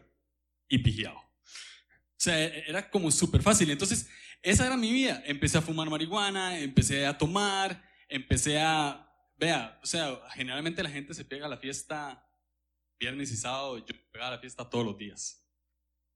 y 0.67 0.79
pigiado. 0.79 1.17
O 1.17 2.19
sea, 2.19 2.43
era 2.43 2.89
como 2.89 3.11
súper 3.11 3.43
fácil. 3.43 3.69
Entonces, 3.69 4.09
esa 4.41 4.65
era 4.65 4.77
mi 4.77 4.91
vida. 4.91 5.21
Empecé 5.25 5.57
a 5.57 5.61
fumar 5.61 5.89
marihuana, 5.89 6.59
empecé 6.59 7.05
a 7.05 7.17
tomar, 7.17 7.83
empecé 8.07 8.59
a... 8.59 9.03
Vea, 9.37 9.79
o 9.83 9.85
sea, 9.85 10.19
generalmente 10.33 10.81
la 10.81 10.89
gente 10.89 11.13
se 11.13 11.23
pega 11.23 11.45
a 11.45 11.49
la 11.49 11.57
fiesta 11.57 12.23
viernes 12.99 13.31
y 13.31 13.37
sábado, 13.37 13.77
yo 13.77 13.85
pegaba 14.11 14.29
a 14.29 14.35
la 14.35 14.39
fiesta 14.39 14.67
todos 14.67 14.85
los 14.85 14.97
días. 14.97 15.47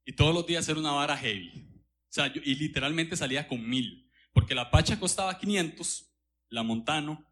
Y 0.05 0.13
todos 0.13 0.33
los 0.33 0.45
días 0.47 0.67
era 0.67 0.79
una 0.79 0.91
vara 0.91 1.15
heavy. 1.17 1.51
O 1.85 2.13
sea, 2.13 2.27
y 2.27 2.55
literalmente 2.55 3.15
salía 3.15 3.47
con 3.47 3.67
mil. 3.67 4.09
Porque 4.33 4.55
la 4.55 4.71
pacha 4.71 4.99
costaba 4.99 5.37
500, 5.37 6.11
la 6.49 6.63
montano, 6.63 7.23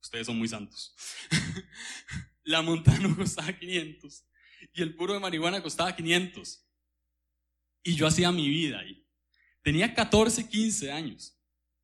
ustedes 0.00 0.26
son 0.26 0.38
muy 0.38 0.48
santos. 0.48 0.94
la 2.44 2.62
montano 2.62 3.16
costaba 3.16 3.52
500 3.52 4.24
y 4.72 4.82
el 4.82 4.94
puro 4.94 5.14
de 5.14 5.20
marihuana 5.20 5.62
costaba 5.62 5.94
500. 5.94 6.66
Y 7.82 7.94
yo 7.96 8.06
hacía 8.06 8.32
mi 8.32 8.48
vida 8.48 8.80
ahí. 8.80 9.03
Tenía 9.64 9.94
14, 9.94 10.46
15 10.46 10.92
años, 10.92 11.34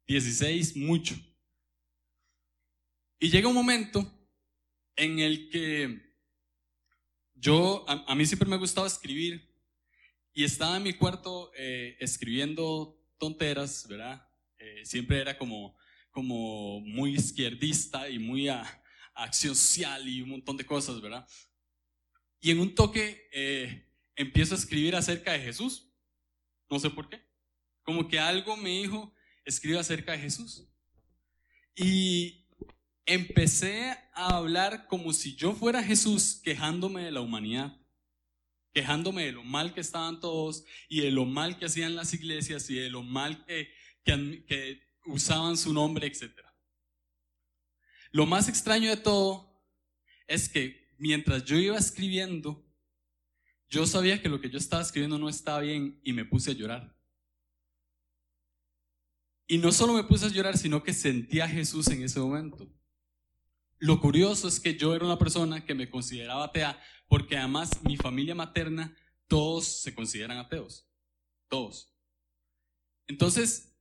16 0.06 0.76
mucho. 0.76 1.16
Y 3.18 3.30
llega 3.30 3.48
un 3.48 3.54
momento 3.54 4.04
en 4.96 5.18
el 5.18 5.48
que 5.48 6.14
yo, 7.34 7.86
a, 7.88 8.14
mí 8.14 8.26
siempre 8.26 8.50
me 8.50 8.58
gustaba 8.58 8.86
escribir 8.86 9.50
y 10.34 10.44
estaba 10.44 10.76
en 10.76 10.82
mi 10.82 10.92
cuarto 10.92 11.50
eh, 11.56 11.96
escribiendo 12.00 13.02
tonteras, 13.16 13.88
¿verdad? 13.88 14.28
Eh, 14.58 14.84
siempre 14.84 15.18
era 15.18 15.38
como, 15.38 15.74
como 16.10 16.80
muy 16.80 17.14
izquierdista 17.14 18.10
y 18.10 18.18
muy 18.18 18.48
a, 18.48 18.60
a 19.14 19.24
acción 19.24 19.56
social 19.56 20.06
y 20.06 20.20
un 20.20 20.28
montón 20.28 20.58
de 20.58 20.66
cosas, 20.66 21.00
¿verdad? 21.00 21.26
Y 22.40 22.50
en 22.50 22.60
un 22.60 22.74
toque 22.74 23.26
eh, 23.32 23.90
empiezo 24.16 24.54
a 24.54 24.58
escribir 24.58 24.94
acerca 24.94 25.32
de 25.32 25.40
Jesús. 25.40 25.90
No 26.68 26.78
sé 26.78 26.90
por 26.90 27.08
qué. 27.08 27.29
Como 27.90 28.06
que 28.06 28.20
algo 28.20 28.56
me 28.56 28.70
dijo, 28.70 29.12
escribe 29.44 29.76
acerca 29.76 30.12
de 30.12 30.20
Jesús. 30.20 30.64
Y 31.74 32.46
empecé 33.04 33.98
a 34.14 34.36
hablar 34.36 34.86
como 34.86 35.12
si 35.12 35.34
yo 35.34 35.54
fuera 35.54 35.82
Jesús 35.82 36.40
quejándome 36.44 37.02
de 37.02 37.10
la 37.10 37.20
humanidad, 37.20 37.76
quejándome 38.72 39.24
de 39.24 39.32
lo 39.32 39.42
mal 39.42 39.74
que 39.74 39.80
estaban 39.80 40.20
todos 40.20 40.64
y 40.88 41.00
de 41.00 41.10
lo 41.10 41.24
mal 41.24 41.58
que 41.58 41.64
hacían 41.64 41.96
las 41.96 42.14
iglesias 42.14 42.70
y 42.70 42.76
de 42.76 42.90
lo 42.90 43.02
mal 43.02 43.44
que, 43.44 43.72
que, 44.04 44.44
que 44.46 44.80
usaban 45.06 45.56
su 45.56 45.72
nombre, 45.72 46.06
etc. 46.06 46.30
Lo 48.12 48.24
más 48.24 48.48
extraño 48.48 48.88
de 48.88 48.98
todo 48.98 49.64
es 50.28 50.48
que 50.48 50.94
mientras 50.96 51.44
yo 51.44 51.56
iba 51.56 51.76
escribiendo, 51.76 52.64
yo 53.68 53.84
sabía 53.84 54.22
que 54.22 54.28
lo 54.28 54.40
que 54.40 54.48
yo 54.48 54.58
estaba 54.58 54.80
escribiendo 54.80 55.18
no 55.18 55.28
estaba 55.28 55.58
bien 55.58 56.00
y 56.04 56.12
me 56.12 56.24
puse 56.24 56.52
a 56.52 56.54
llorar. 56.54 56.99
Y 59.50 59.58
no 59.58 59.72
solo 59.72 59.94
me 59.94 60.04
puse 60.04 60.26
a 60.26 60.28
llorar, 60.28 60.56
sino 60.56 60.84
que 60.84 60.92
sentía 60.92 61.46
a 61.46 61.48
Jesús 61.48 61.88
en 61.88 62.04
ese 62.04 62.20
momento. 62.20 62.72
Lo 63.80 64.00
curioso 64.00 64.46
es 64.46 64.60
que 64.60 64.76
yo 64.76 64.94
era 64.94 65.04
una 65.04 65.18
persona 65.18 65.66
que 65.66 65.74
me 65.74 65.90
consideraba 65.90 66.44
atea, 66.44 66.80
porque 67.08 67.36
además 67.36 67.82
mi 67.82 67.96
familia 67.96 68.36
materna, 68.36 68.96
todos 69.26 69.66
se 69.66 69.92
consideran 69.92 70.38
ateos. 70.38 70.88
Todos. 71.48 71.92
Entonces, 73.08 73.76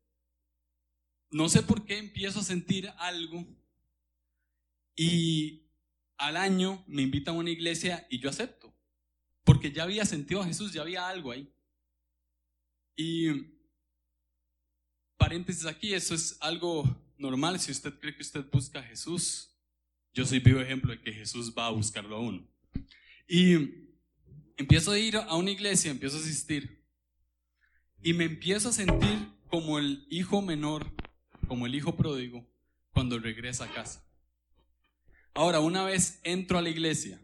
no 1.29 1.47
sé 1.49 1.61
por 1.61 1.85
qué 1.85 1.99
empiezo 1.99 2.39
a 2.39 2.43
sentir 2.43 2.91
algo 2.97 3.45
y 4.95 5.67
al 6.17 6.35
año 6.35 6.83
me 6.87 7.03
invitan 7.03 7.35
a 7.35 7.37
una 7.37 7.51
iglesia 7.51 8.07
y 8.09 8.17
yo 8.17 8.31
acepto, 8.31 8.75
porque 9.43 9.71
ya 9.71 9.83
había 9.83 10.03
sentido 10.05 10.41
a 10.41 10.47
Jesús, 10.47 10.73
ya 10.73 10.81
había 10.81 11.07
algo 11.07 11.29
ahí. 11.29 11.53
Y 12.95 13.58
paréntesis 15.19 15.67
aquí, 15.67 15.93
eso 15.93 16.15
es 16.15 16.37
algo 16.39 16.83
normal 17.17 17.59
si 17.59 17.71
usted 17.71 17.93
cree 17.99 18.15
que 18.15 18.23
usted 18.23 18.43
busca 18.51 18.79
a 18.79 18.83
Jesús. 18.83 19.55
Yo 20.13 20.25
soy 20.25 20.39
vivo 20.39 20.61
ejemplo 20.61 20.91
de 20.91 21.01
que 21.01 21.13
Jesús 21.13 21.53
va 21.55 21.67
a 21.67 21.71
buscarlo 21.71 22.15
a 22.15 22.19
uno. 22.21 22.47
Y 23.27 23.53
empiezo 24.57 24.91
a 24.91 24.97
ir 24.97 25.17
a 25.17 25.35
una 25.35 25.51
iglesia, 25.51 25.91
empiezo 25.91 26.17
a 26.17 26.21
asistir 26.21 26.83
y 28.01 28.13
me 28.13 28.23
empiezo 28.23 28.69
a 28.69 28.73
sentir 28.73 29.27
como 29.49 29.77
el 29.77 30.07
hijo 30.09 30.41
menor, 30.41 30.91
como 31.47 31.67
el 31.67 31.75
hijo 31.75 31.95
pródigo 31.95 32.47
cuando 32.93 33.19
regresa 33.19 33.65
a 33.65 33.71
casa. 33.71 34.03
Ahora, 35.33 35.59
una 35.59 35.83
vez 35.83 36.19
entro 36.23 36.57
a 36.57 36.61
la 36.61 36.69
iglesia, 36.69 37.21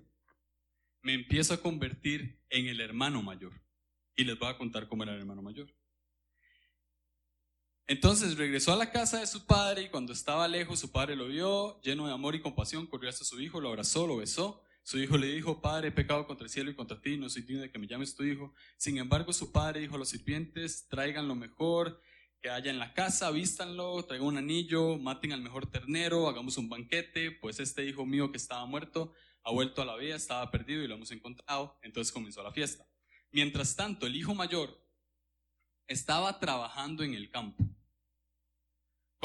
me 1.01 1.13
empiezo 1.13 1.53
a 1.53 1.61
convertir 1.61 2.39
en 2.49 2.67
el 2.67 2.81
hermano 2.81 3.23
mayor. 3.23 3.53
Y 4.15 4.25
les 4.25 4.37
voy 4.37 4.49
a 4.49 4.57
contar 4.57 4.87
cómo 4.87 5.03
era 5.03 5.13
el 5.13 5.19
hermano 5.19 5.41
mayor. 5.41 5.73
Entonces 7.87 8.35
regresó 8.37 8.73
a 8.73 8.77
la 8.77 8.91
casa 8.91 9.19
de 9.19 9.27
su 9.27 9.45
padre 9.45 9.83
y 9.83 9.89
cuando 9.89 10.11
estaba 10.11 10.47
lejos 10.47 10.79
su 10.79 10.91
padre 10.91 11.15
lo 11.15 11.27
vio, 11.27 11.79
lleno 11.81 12.07
de 12.07 12.13
amor 12.13 12.33
y 12.33 12.41
compasión, 12.41 12.87
corrió 12.87 13.09
hasta 13.09 13.23
su 13.23 13.39
hijo, 13.39 13.61
lo 13.61 13.69
abrazó, 13.69 14.07
lo 14.07 14.17
besó. 14.17 14.63
Su 14.81 14.99
hijo 14.99 15.17
le 15.17 15.27
dijo, 15.27 15.61
Padre, 15.61 15.87
he 15.87 15.91
pecado 15.91 16.27
contra 16.27 16.45
el 16.45 16.51
cielo 16.51 16.69
y 16.69 16.75
contra 16.75 17.01
ti, 17.01 17.17
no 17.17 17.27
soy 17.27 17.41
digno 17.41 17.63
de 17.63 17.71
que 17.71 17.79
me 17.79 17.87
llames 17.87 18.15
tu 18.15 18.23
hijo. 18.23 18.53
Sin 18.77 18.97
embargo, 18.99 19.33
su 19.33 19.51
padre 19.51 19.79
dijo 19.79 19.95
a 19.95 19.97
los 19.97 20.09
sirvientes, 20.09 20.87
traigan 20.87 21.27
lo 21.27 21.33
mejor, 21.33 22.01
que 22.39 22.51
haya 22.51 22.69
en 22.69 22.77
la 22.77 22.93
casa, 22.93 23.31
vístanlo, 23.31 24.03
traigan 24.03 24.27
un 24.27 24.37
anillo, 24.37 24.97
maten 24.99 25.31
al 25.31 25.41
mejor 25.41 25.65
ternero, 25.65 26.29
hagamos 26.29 26.57
un 26.57 26.69
banquete, 26.69 27.31
pues 27.31 27.59
este 27.59 27.83
hijo 27.83 28.05
mío 28.05 28.31
que 28.31 28.37
estaba 28.37 28.65
muerto 28.67 29.11
ha 29.43 29.51
vuelto 29.51 29.81
a 29.81 29.85
la 29.85 29.95
vida, 29.95 30.15
estaba 30.15 30.51
perdido 30.51 30.83
y 30.83 30.87
lo 30.87 30.95
hemos 30.95 31.09
encontrado, 31.09 31.79
entonces 31.81 32.11
comenzó 32.11 32.43
la 32.43 32.51
fiesta. 32.51 32.87
Mientras 33.31 33.75
tanto, 33.75 34.05
el 34.05 34.15
hijo 34.15 34.35
mayor 34.35 34.79
estaba 35.87 36.39
trabajando 36.39 37.03
en 37.03 37.15
el 37.15 37.29
campo. 37.29 37.63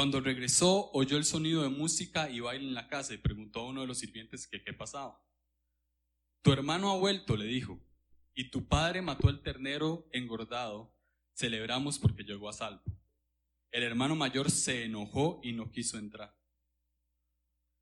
Cuando 0.00 0.22
regresó, 0.22 0.90
oyó 0.92 1.18
el 1.18 1.26
sonido 1.26 1.62
de 1.62 1.68
música 1.68 2.30
y 2.30 2.40
baile 2.40 2.66
en 2.66 2.72
la 2.72 2.88
casa 2.88 3.12
y 3.12 3.18
preguntó 3.18 3.60
a 3.60 3.66
uno 3.66 3.82
de 3.82 3.86
los 3.86 3.98
sirvientes 3.98 4.46
qué 4.46 4.72
pasaba. 4.72 5.22
Tu 6.40 6.50
hermano 6.54 6.90
ha 6.90 6.96
vuelto, 6.96 7.36
le 7.36 7.44
dijo, 7.44 7.78
y 8.32 8.50
tu 8.50 8.66
padre 8.66 9.02
mató 9.02 9.28
al 9.28 9.42
ternero 9.42 10.08
engordado. 10.14 10.96
Celebramos 11.34 11.98
porque 11.98 12.22
llegó 12.22 12.48
a 12.48 12.54
salvo. 12.54 12.82
El 13.70 13.82
hermano 13.82 14.16
mayor 14.16 14.50
se 14.50 14.86
enojó 14.86 15.38
y 15.42 15.52
no 15.52 15.70
quiso 15.70 15.98
entrar. 15.98 16.34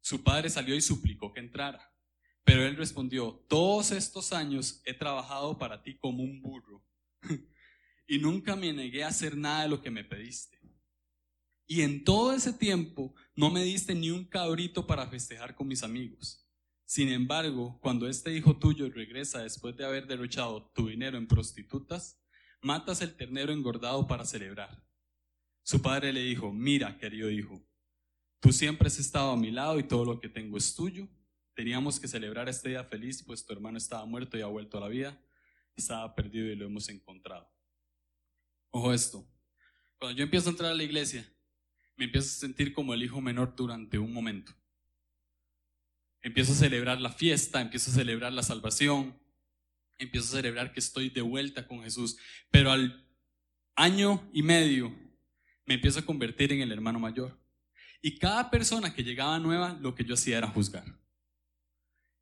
Su 0.00 0.24
padre 0.24 0.50
salió 0.50 0.74
y 0.74 0.80
suplicó 0.80 1.32
que 1.32 1.38
entrara. 1.38 1.94
Pero 2.42 2.66
él 2.66 2.74
respondió, 2.74 3.46
todos 3.48 3.92
estos 3.92 4.32
años 4.32 4.82
he 4.84 4.92
trabajado 4.92 5.56
para 5.56 5.84
ti 5.84 5.96
como 5.96 6.24
un 6.24 6.42
burro 6.42 6.84
y 8.08 8.18
nunca 8.18 8.56
me 8.56 8.72
negué 8.72 9.04
a 9.04 9.08
hacer 9.08 9.36
nada 9.36 9.62
de 9.62 9.68
lo 9.68 9.80
que 9.80 9.92
me 9.92 10.02
pediste. 10.02 10.57
Y 11.70 11.82
en 11.82 12.02
todo 12.02 12.32
ese 12.32 12.54
tiempo 12.54 13.14
no 13.36 13.50
me 13.50 13.62
diste 13.62 13.94
ni 13.94 14.10
un 14.10 14.24
cabrito 14.24 14.86
para 14.86 15.06
festejar 15.06 15.54
con 15.54 15.68
mis 15.68 15.82
amigos. 15.82 16.48
Sin 16.86 17.10
embargo, 17.10 17.78
cuando 17.82 18.08
este 18.08 18.34
hijo 18.34 18.56
tuyo 18.56 18.88
regresa 18.88 19.42
después 19.42 19.76
de 19.76 19.84
haber 19.84 20.06
derrochado 20.06 20.72
tu 20.74 20.88
dinero 20.88 21.18
en 21.18 21.28
prostitutas, 21.28 22.18
matas 22.62 23.02
el 23.02 23.14
ternero 23.14 23.52
engordado 23.52 24.06
para 24.06 24.24
celebrar. 24.24 24.82
Su 25.62 25.82
padre 25.82 26.14
le 26.14 26.22
dijo, 26.22 26.50
mira, 26.50 26.96
querido 26.96 27.30
hijo, 27.30 27.62
tú 28.40 28.50
siempre 28.50 28.88
has 28.88 28.98
estado 28.98 29.32
a 29.32 29.36
mi 29.36 29.50
lado 29.50 29.78
y 29.78 29.82
todo 29.82 30.06
lo 30.06 30.18
que 30.18 30.30
tengo 30.30 30.56
es 30.56 30.74
tuyo. 30.74 31.06
Teníamos 31.54 32.00
que 32.00 32.08
celebrar 32.08 32.48
este 32.48 32.70
día 32.70 32.82
feliz, 32.82 33.22
pues 33.22 33.44
tu 33.44 33.52
hermano 33.52 33.76
estaba 33.76 34.06
muerto 34.06 34.38
y 34.38 34.40
ha 34.40 34.46
vuelto 34.46 34.78
a 34.78 34.80
la 34.80 34.88
vida, 34.88 35.22
estaba 35.76 36.14
perdido 36.14 36.46
y 36.46 36.56
lo 36.56 36.64
hemos 36.64 36.88
encontrado. 36.88 37.52
Ojo 38.70 38.94
esto, 38.94 39.30
cuando 39.98 40.16
yo 40.16 40.24
empiezo 40.24 40.48
a 40.48 40.52
entrar 40.52 40.70
a 40.70 40.74
la 40.74 40.82
iglesia, 40.82 41.30
me 41.98 42.04
empiezo 42.04 42.28
a 42.28 42.40
sentir 42.40 42.72
como 42.72 42.94
el 42.94 43.02
hijo 43.02 43.20
menor 43.20 43.54
durante 43.56 43.98
un 43.98 44.12
momento. 44.12 44.52
Empiezo 46.22 46.52
a 46.52 46.56
celebrar 46.56 47.00
la 47.00 47.10
fiesta, 47.12 47.60
empiezo 47.60 47.90
a 47.90 47.94
celebrar 47.94 48.32
la 48.32 48.44
salvación, 48.44 49.18
empiezo 49.98 50.28
a 50.28 50.36
celebrar 50.36 50.72
que 50.72 50.80
estoy 50.80 51.10
de 51.10 51.22
vuelta 51.22 51.66
con 51.66 51.82
Jesús, 51.82 52.16
pero 52.50 52.70
al 52.70 53.04
año 53.74 54.28
y 54.32 54.42
medio 54.44 54.96
me 55.66 55.74
empiezo 55.74 55.98
a 55.98 56.06
convertir 56.06 56.52
en 56.52 56.62
el 56.62 56.70
hermano 56.70 57.00
mayor. 57.00 57.36
Y 58.00 58.16
cada 58.16 58.48
persona 58.48 58.94
que 58.94 59.02
llegaba 59.02 59.40
nueva, 59.40 59.76
lo 59.80 59.96
que 59.96 60.04
yo 60.04 60.14
hacía 60.14 60.38
era 60.38 60.46
juzgar. 60.46 60.84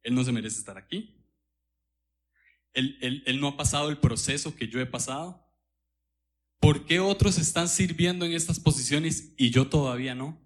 Él 0.02 0.14
no 0.14 0.24
se 0.24 0.32
merece 0.32 0.58
estar 0.58 0.78
aquí. 0.78 1.14
Él, 2.72 2.98
él, 3.02 3.22
él 3.26 3.40
no 3.40 3.48
ha 3.48 3.56
pasado 3.58 3.90
el 3.90 3.98
proceso 3.98 4.56
que 4.56 4.68
yo 4.68 4.80
he 4.80 4.86
pasado. 4.86 5.45
¿Por 6.60 6.84
qué 6.86 7.00
otros 7.00 7.38
están 7.38 7.68
sirviendo 7.68 8.24
en 8.24 8.32
estas 8.32 8.58
posiciones 8.58 9.32
y 9.36 9.50
yo 9.50 9.68
todavía 9.68 10.14
no? 10.14 10.40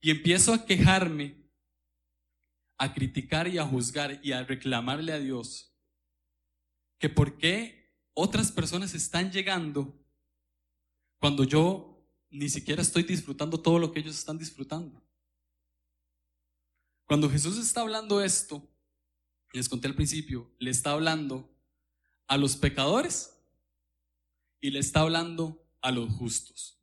Y 0.00 0.10
empiezo 0.10 0.52
a 0.52 0.66
quejarme, 0.66 1.50
a 2.76 2.92
criticar 2.92 3.48
y 3.48 3.58
a 3.58 3.66
juzgar 3.66 4.20
y 4.22 4.32
a 4.32 4.44
reclamarle 4.44 5.12
a 5.12 5.18
Dios 5.18 5.74
que 6.98 7.08
por 7.08 7.38
qué 7.38 7.92
otras 8.12 8.52
personas 8.52 8.94
están 8.94 9.32
llegando 9.32 9.98
cuando 11.18 11.44
yo 11.44 12.06
ni 12.30 12.48
siquiera 12.48 12.82
estoy 12.82 13.04
disfrutando 13.04 13.60
todo 13.60 13.78
lo 13.78 13.92
que 13.92 14.00
ellos 14.00 14.18
están 14.18 14.38
disfrutando. 14.38 15.02
Cuando 17.06 17.30
Jesús 17.30 17.58
está 17.58 17.80
hablando 17.80 18.22
esto, 18.22 18.68
les 19.52 19.68
conté 19.68 19.88
al 19.88 19.94
principio, 19.94 20.52
le 20.58 20.70
está 20.70 20.90
hablando 20.90 21.54
a 22.26 22.36
los 22.36 22.56
pecadores 22.56 23.33
y 24.64 24.70
le 24.70 24.78
está 24.78 25.00
hablando 25.00 25.62
a 25.82 25.90
los 25.90 26.10
justos. 26.14 26.80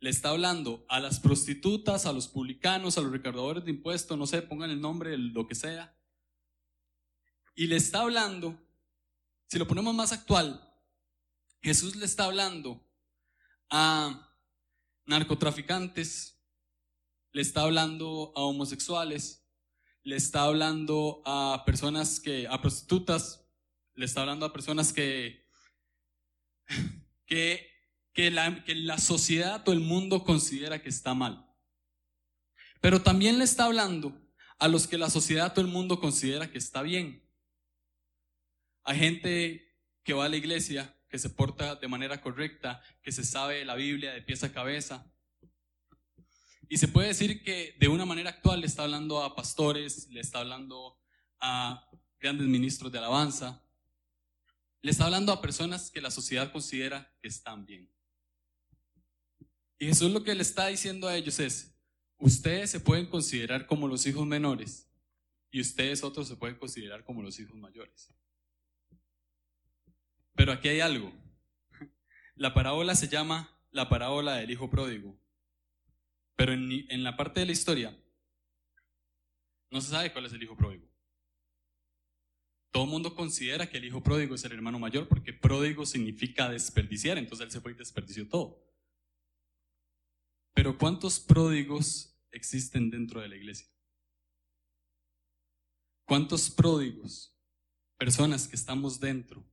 Le 0.00 0.10
está 0.10 0.30
hablando 0.30 0.84
a 0.88 0.98
las 0.98 1.20
prostitutas, 1.20 2.06
a 2.06 2.12
los 2.12 2.26
publicanos, 2.26 2.98
a 2.98 3.02
los 3.02 3.12
recaudadores 3.12 3.64
de 3.64 3.70
impuestos, 3.70 4.18
no 4.18 4.26
sé, 4.26 4.42
pongan 4.42 4.68
el 4.68 4.80
nombre, 4.80 5.16
lo 5.16 5.46
que 5.46 5.54
sea. 5.54 5.96
Y 7.54 7.68
le 7.68 7.76
está 7.76 8.00
hablando, 8.00 8.60
si 9.46 9.60
lo 9.60 9.68
ponemos 9.68 9.94
más 9.94 10.10
actual, 10.10 10.74
Jesús 11.62 11.94
le 11.94 12.04
está 12.04 12.24
hablando 12.24 12.84
a 13.70 14.34
narcotraficantes, 15.06 16.42
le 17.30 17.42
está 17.42 17.60
hablando 17.60 18.32
a 18.34 18.40
homosexuales, 18.40 19.46
le 20.02 20.16
está 20.16 20.42
hablando 20.42 21.22
a 21.26 21.62
personas 21.64 22.18
que, 22.18 22.48
a 22.48 22.60
prostitutas, 22.60 23.46
le 23.94 24.04
está 24.04 24.22
hablando 24.22 24.46
a 24.46 24.52
personas 24.52 24.92
que 24.92 25.41
que, 27.26 27.70
que, 28.12 28.30
la, 28.30 28.64
que 28.64 28.74
la 28.74 28.98
sociedad 28.98 29.66
o 29.68 29.72
el 29.72 29.80
mundo 29.80 30.24
considera 30.24 30.82
que 30.82 30.88
está 30.88 31.14
mal. 31.14 31.48
Pero 32.80 33.02
también 33.02 33.38
le 33.38 33.44
está 33.44 33.64
hablando 33.64 34.20
a 34.58 34.68
los 34.68 34.86
que 34.86 34.98
la 34.98 35.10
sociedad 35.10 35.56
o 35.56 35.60
el 35.60 35.66
mundo 35.66 36.00
considera 36.00 36.50
que 36.50 36.58
está 36.58 36.82
bien. 36.82 37.28
Hay 38.84 38.98
gente 38.98 39.76
que 40.02 40.14
va 40.14 40.24
a 40.24 40.28
la 40.28 40.36
iglesia, 40.36 40.96
que 41.08 41.18
se 41.18 41.30
porta 41.30 41.76
de 41.76 41.88
manera 41.88 42.20
correcta, 42.20 42.82
que 43.02 43.12
se 43.12 43.24
sabe 43.24 43.64
la 43.64 43.76
Biblia 43.76 44.12
de 44.12 44.22
pies 44.22 44.42
a 44.42 44.52
cabeza. 44.52 45.12
Y 46.68 46.78
se 46.78 46.88
puede 46.88 47.08
decir 47.08 47.42
que 47.42 47.76
de 47.78 47.88
una 47.88 48.04
manera 48.04 48.30
actual 48.30 48.60
le 48.60 48.66
está 48.66 48.84
hablando 48.84 49.22
a 49.22 49.36
pastores, 49.36 50.08
le 50.10 50.20
está 50.20 50.40
hablando 50.40 50.98
a 51.38 51.88
grandes 52.18 52.46
ministros 52.46 52.90
de 52.90 52.98
alabanza, 52.98 53.61
le 54.82 54.90
está 54.90 55.04
hablando 55.04 55.32
a 55.32 55.40
personas 55.40 55.90
que 55.90 56.00
la 56.00 56.10
sociedad 56.10 56.50
considera 56.52 57.14
que 57.22 57.28
están 57.28 57.64
bien. 57.64 57.88
Y 59.78 59.86
Jesús 59.86 60.10
lo 60.10 60.22
que 60.24 60.34
le 60.34 60.42
está 60.42 60.66
diciendo 60.66 61.08
a 61.08 61.16
ellos 61.16 61.38
es, 61.38 61.74
ustedes 62.18 62.70
se 62.70 62.80
pueden 62.80 63.06
considerar 63.06 63.66
como 63.66 63.86
los 63.88 64.06
hijos 64.06 64.26
menores 64.26 64.88
y 65.50 65.60
ustedes 65.60 66.02
otros 66.02 66.26
se 66.28 66.36
pueden 66.36 66.58
considerar 66.58 67.04
como 67.04 67.22
los 67.22 67.38
hijos 67.38 67.56
mayores. 67.56 68.12
Pero 70.34 70.52
aquí 70.52 70.68
hay 70.68 70.80
algo. 70.80 71.12
La 72.34 72.54
parábola 72.54 72.94
se 72.94 73.08
llama 73.08 73.56
la 73.70 73.88
parábola 73.88 74.34
del 74.36 74.50
hijo 74.50 74.68
pródigo. 74.68 75.16
Pero 76.34 76.52
en, 76.52 76.90
en 76.90 77.04
la 77.04 77.16
parte 77.16 77.40
de 77.40 77.46
la 77.46 77.52
historia 77.52 77.96
no 79.70 79.80
se 79.80 79.90
sabe 79.90 80.12
cuál 80.12 80.26
es 80.26 80.32
el 80.32 80.42
hijo 80.42 80.56
pródigo. 80.56 80.91
Todo 82.72 82.84
el 82.84 82.90
mundo 82.90 83.14
considera 83.14 83.68
que 83.68 83.76
el 83.76 83.84
hijo 83.84 84.02
pródigo 84.02 84.34
es 84.34 84.44
el 84.44 84.52
hermano 84.52 84.78
mayor 84.78 85.06
porque 85.06 85.34
pródigo 85.34 85.84
significa 85.84 86.48
desperdiciar, 86.48 87.18
entonces 87.18 87.44
él 87.44 87.52
se 87.52 87.60
fue 87.60 87.72
y 87.72 87.74
desperdició 87.74 88.26
todo. 88.26 88.66
Pero 90.54 90.78
¿cuántos 90.78 91.20
pródigos 91.20 92.18
existen 92.30 92.90
dentro 92.90 93.20
de 93.20 93.28
la 93.28 93.36
iglesia? 93.36 93.68
¿Cuántos 96.06 96.50
pródigos, 96.50 97.38
personas 97.98 98.48
que 98.48 98.56
estamos 98.56 98.98
dentro, 98.98 99.44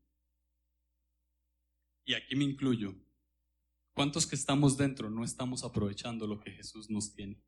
y 2.06 2.14
aquí 2.14 2.38
me 2.38 2.46
incluyo, 2.46 2.96
cuántos 3.94 4.26
que 4.26 4.36
estamos 4.36 4.78
dentro 4.78 5.10
no 5.10 5.26
estamos 5.26 5.66
aprovechando 5.66 6.26
lo 6.26 6.40
que 6.40 6.52
Jesús 6.52 6.90
nos 6.90 7.14
tiene? 7.14 7.44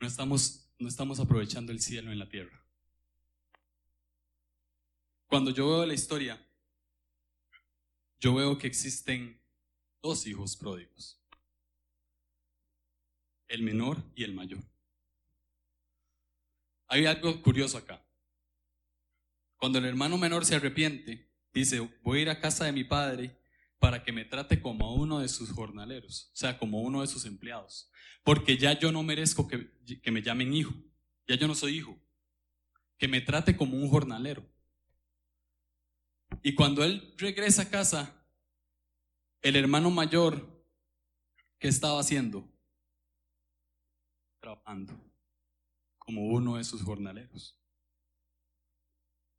No 0.00 0.06
estamos, 0.06 0.72
no 0.78 0.88
estamos 0.88 1.20
aprovechando 1.20 1.72
el 1.72 1.80
cielo 1.80 2.10
en 2.10 2.18
la 2.18 2.28
tierra. 2.28 2.69
Cuando 5.30 5.52
yo 5.52 5.68
veo 5.68 5.86
la 5.86 5.94
historia, 5.94 6.44
yo 8.18 8.34
veo 8.34 8.58
que 8.58 8.66
existen 8.66 9.40
dos 10.02 10.26
hijos 10.26 10.56
pródigos, 10.56 11.22
el 13.46 13.62
menor 13.62 14.02
y 14.16 14.24
el 14.24 14.34
mayor. 14.34 14.64
Hay 16.88 17.06
algo 17.06 17.40
curioso 17.42 17.78
acá. 17.78 18.04
Cuando 19.56 19.78
el 19.78 19.84
hermano 19.84 20.18
menor 20.18 20.44
se 20.44 20.56
arrepiente, 20.56 21.30
dice, 21.54 21.78
voy 22.02 22.18
a 22.18 22.22
ir 22.22 22.30
a 22.30 22.40
casa 22.40 22.64
de 22.64 22.72
mi 22.72 22.82
padre 22.82 23.38
para 23.78 24.02
que 24.02 24.10
me 24.10 24.24
trate 24.24 24.60
como 24.60 24.84
a 24.84 24.94
uno 24.94 25.20
de 25.20 25.28
sus 25.28 25.52
jornaleros, 25.52 26.32
o 26.32 26.36
sea, 26.36 26.58
como 26.58 26.82
uno 26.82 27.02
de 27.02 27.06
sus 27.06 27.24
empleados, 27.24 27.88
porque 28.24 28.58
ya 28.58 28.76
yo 28.76 28.90
no 28.90 29.04
merezco 29.04 29.46
que, 29.46 29.70
que 30.02 30.10
me 30.10 30.22
llamen 30.22 30.52
hijo, 30.52 30.74
ya 31.28 31.36
yo 31.36 31.46
no 31.46 31.54
soy 31.54 31.76
hijo, 31.78 31.96
que 32.98 33.06
me 33.06 33.20
trate 33.20 33.56
como 33.56 33.76
un 33.76 33.88
jornalero. 33.88 34.44
Y 36.42 36.54
cuando 36.54 36.82
él 36.84 37.14
regresa 37.18 37.62
a 37.62 37.70
casa, 37.70 38.24
el 39.42 39.56
hermano 39.56 39.90
mayor, 39.90 40.64
¿qué 41.58 41.68
estaba 41.68 42.00
haciendo? 42.00 42.48
Trabajando 44.40 44.98
como 45.98 46.26
uno 46.26 46.56
de 46.56 46.64
sus 46.64 46.82
jornaleros. 46.82 47.56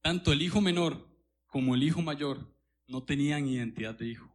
Tanto 0.01 0.31
el 0.31 0.41
hijo 0.41 0.61
menor 0.61 1.07
como 1.47 1.75
el 1.75 1.83
hijo 1.83 2.01
mayor 2.01 2.55
no 2.87 3.03
tenían 3.03 3.47
identidad 3.47 3.95
de 3.95 4.07
hijo. 4.07 4.27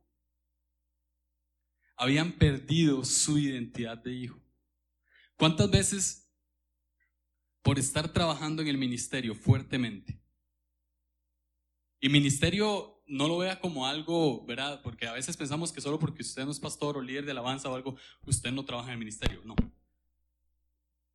habían 1.99 2.33
perdido 2.33 3.07
su 3.07 3.39
identidad 3.39 3.97
de 3.97 4.13
hijo. 4.13 4.39
¿Cuántas 5.37 5.71
veces 5.71 6.31
por 7.63 7.79
estar 7.79 8.13
trabajando 8.13 8.61
en 8.61 8.69
el 8.69 8.77
ministerio 8.77 9.35
fuertemente? 9.35 10.21
Y 12.01 12.09
ministerio 12.09 13.03
no 13.07 13.29
lo 13.29 13.39
vea 13.39 13.61
como 13.61 13.87
algo, 13.87 14.45
¿verdad? 14.45 14.83
Porque 14.83 15.07
a 15.07 15.13
veces 15.13 15.37
pensamos 15.37 15.73
que 15.73 15.81
solo 15.81 15.99
porque 15.99 16.23
usted 16.23 16.45
no 16.45 16.51
es 16.51 16.61
pastor 16.61 16.97
o 16.97 17.01
líder 17.01 17.25
de 17.25 17.31
alabanza 17.31 17.71
o 17.71 17.75
algo, 17.75 17.97
usted 18.27 18.53
no 18.53 18.65
trabaja 18.65 18.89
en 18.89 18.95
el 18.95 18.99
ministerio. 18.99 19.41
No. 19.45 19.55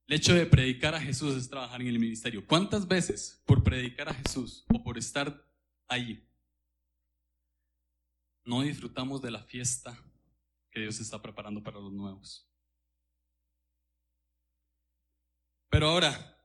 El 0.07 0.15
hecho 0.15 0.33
de 0.33 0.45
predicar 0.45 0.95
a 0.95 1.01
Jesús 1.01 1.35
es 1.35 1.49
trabajar 1.49 1.81
en 1.81 1.87
el 1.87 1.99
ministerio. 1.99 2.45
¿Cuántas 2.45 2.87
veces 2.87 3.41
por 3.45 3.63
predicar 3.63 4.09
a 4.09 4.13
Jesús 4.13 4.65
o 4.73 4.83
por 4.83 4.97
estar 4.97 5.45
allí 5.87 6.27
no 8.43 8.61
disfrutamos 8.61 9.21
de 9.21 9.31
la 9.31 9.43
fiesta 9.43 9.97
que 10.71 10.81
Dios 10.81 10.99
está 10.99 11.21
preparando 11.21 11.61
para 11.61 11.79
los 11.79 11.93
nuevos? 11.93 12.47
Pero 15.69 15.87
ahora, 15.87 16.37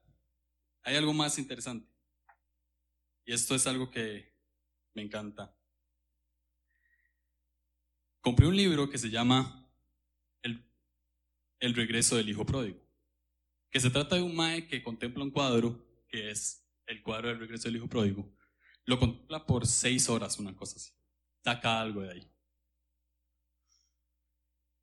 hay 0.83 0.95
algo 0.95 1.13
más 1.13 1.37
interesante. 1.39 1.96
Y 3.27 3.33
esto 3.33 3.57
es 3.57 3.67
algo 3.67 3.91
que 3.91 4.33
me 4.95 5.03
encanta. 5.03 5.55
Compré 8.21 8.47
un 8.47 8.57
libro 8.57 8.89
que 8.89 8.99
se 8.99 9.11
llama 9.11 9.69
El, 10.43 10.65
El 11.59 11.75
regreso 11.75 12.17
del 12.17 12.29
hijo 12.29 12.47
pródigo, 12.47 12.81
que 13.71 13.81
se 13.81 13.91
trata 13.91 14.17
de 14.17 14.23
un 14.23 14.35
mae 14.35 14.69
que 14.69 14.83
contempla 14.83 15.25
un 15.25 15.33
cuadro, 15.33 16.07
que 16.09 16.31
es 16.31 16.65
el 16.87 17.03
cuadro 17.03 17.29
del 17.29 17.41
regreso 17.41 17.65
del 17.65 17.77
hijo 17.77 17.89
pródigo. 17.89 18.33
Lo 18.85 18.99
contempla 18.99 19.45
por 19.45 19.67
seis 19.67 20.09
horas, 20.09 20.39
una 20.39 20.55
cosa 20.55 20.77
así. 20.77 20.93
Saca 21.43 21.81
algo 21.81 22.03
de 22.03 22.13
ahí. 22.13 22.33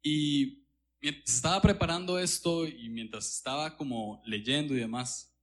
Y 0.01 0.67
mientras 0.99 1.33
estaba 1.33 1.61
preparando 1.61 2.19
esto 2.19 2.67
y 2.67 2.89
mientras 2.89 3.33
estaba 3.33 3.77
como 3.77 4.21
leyendo 4.25 4.73
y 4.73 4.79
demás, 4.79 5.33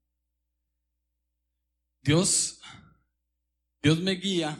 Dios, 2.03 2.61
Dios 3.83 4.01
me 4.01 4.13
guía 4.13 4.59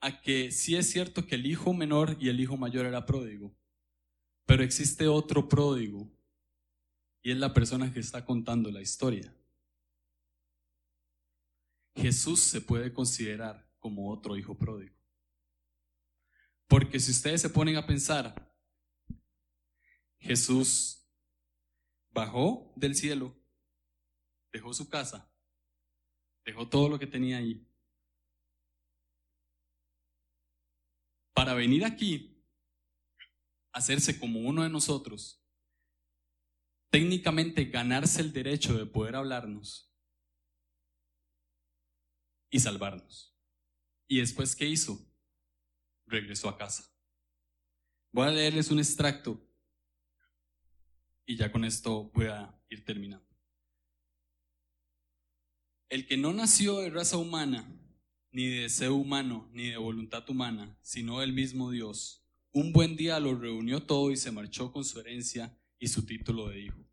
a 0.00 0.20
que 0.20 0.52
sí 0.52 0.76
es 0.76 0.88
cierto 0.88 1.26
que 1.26 1.34
el 1.34 1.46
hijo 1.46 1.74
menor 1.74 2.16
y 2.20 2.28
el 2.28 2.40
hijo 2.40 2.56
mayor 2.56 2.86
era 2.86 3.04
pródigo, 3.04 3.54
pero 4.44 4.62
existe 4.62 5.08
otro 5.08 5.48
pródigo 5.48 6.08
y 7.22 7.32
es 7.32 7.38
la 7.38 7.52
persona 7.52 7.92
que 7.92 7.98
está 7.98 8.24
contando 8.24 8.70
la 8.70 8.80
historia. 8.80 9.34
Jesús 11.96 12.40
se 12.40 12.60
puede 12.60 12.92
considerar 12.92 13.68
como 13.78 14.12
otro 14.12 14.36
hijo 14.36 14.56
pródigo. 14.56 14.94
Porque 16.68 17.00
si 17.00 17.10
ustedes 17.10 17.40
se 17.40 17.50
ponen 17.50 17.76
a 17.76 17.86
pensar, 17.86 18.54
Jesús 20.18 21.08
bajó 22.10 22.72
del 22.76 22.94
cielo, 22.94 23.34
dejó 24.52 24.72
su 24.72 24.88
casa, 24.88 25.30
dejó 26.44 26.68
todo 26.68 26.88
lo 26.88 26.98
que 26.98 27.06
tenía 27.06 27.38
ahí, 27.38 27.66
para 31.36 31.52
venir 31.52 31.84
aquí, 31.84 32.42
hacerse 33.70 34.18
como 34.18 34.40
uno 34.40 34.62
de 34.62 34.70
nosotros, 34.70 35.46
técnicamente 36.90 37.66
ganarse 37.66 38.22
el 38.22 38.32
derecho 38.32 38.78
de 38.78 38.86
poder 38.86 39.16
hablarnos 39.16 39.94
y 42.48 42.58
salvarnos. 42.58 43.38
¿Y 44.08 44.20
después 44.20 44.56
qué 44.56 44.64
hizo? 44.64 44.98
Regresó 46.06 46.48
a 46.48 46.56
casa. 46.56 46.90
Voy 48.12 48.28
a 48.28 48.30
leerles 48.30 48.70
un 48.70 48.78
extracto 48.78 49.46
y 51.26 51.36
ya 51.36 51.52
con 51.52 51.66
esto 51.66 52.04
voy 52.14 52.28
a 52.28 52.58
ir 52.70 52.82
terminando. 52.82 53.28
El 55.90 56.06
que 56.06 56.16
no 56.16 56.32
nació 56.32 56.78
de 56.78 56.88
raza 56.88 57.18
humana, 57.18 57.70
ni 58.36 58.48
de 58.48 58.60
deseo 58.64 58.94
humano, 58.94 59.48
ni 59.54 59.70
de 59.70 59.78
voluntad 59.78 60.28
humana, 60.28 60.76
sino 60.82 61.22
el 61.22 61.32
mismo 61.32 61.70
Dios, 61.70 62.22
un 62.52 62.70
buen 62.70 62.94
día 62.94 63.18
lo 63.18 63.34
reunió 63.34 63.84
todo 63.84 64.10
y 64.10 64.18
se 64.18 64.30
marchó 64.30 64.72
con 64.72 64.84
su 64.84 65.00
herencia 65.00 65.58
y 65.78 65.88
su 65.88 66.04
título 66.04 66.50
de 66.50 66.60
hijo. 66.60 66.84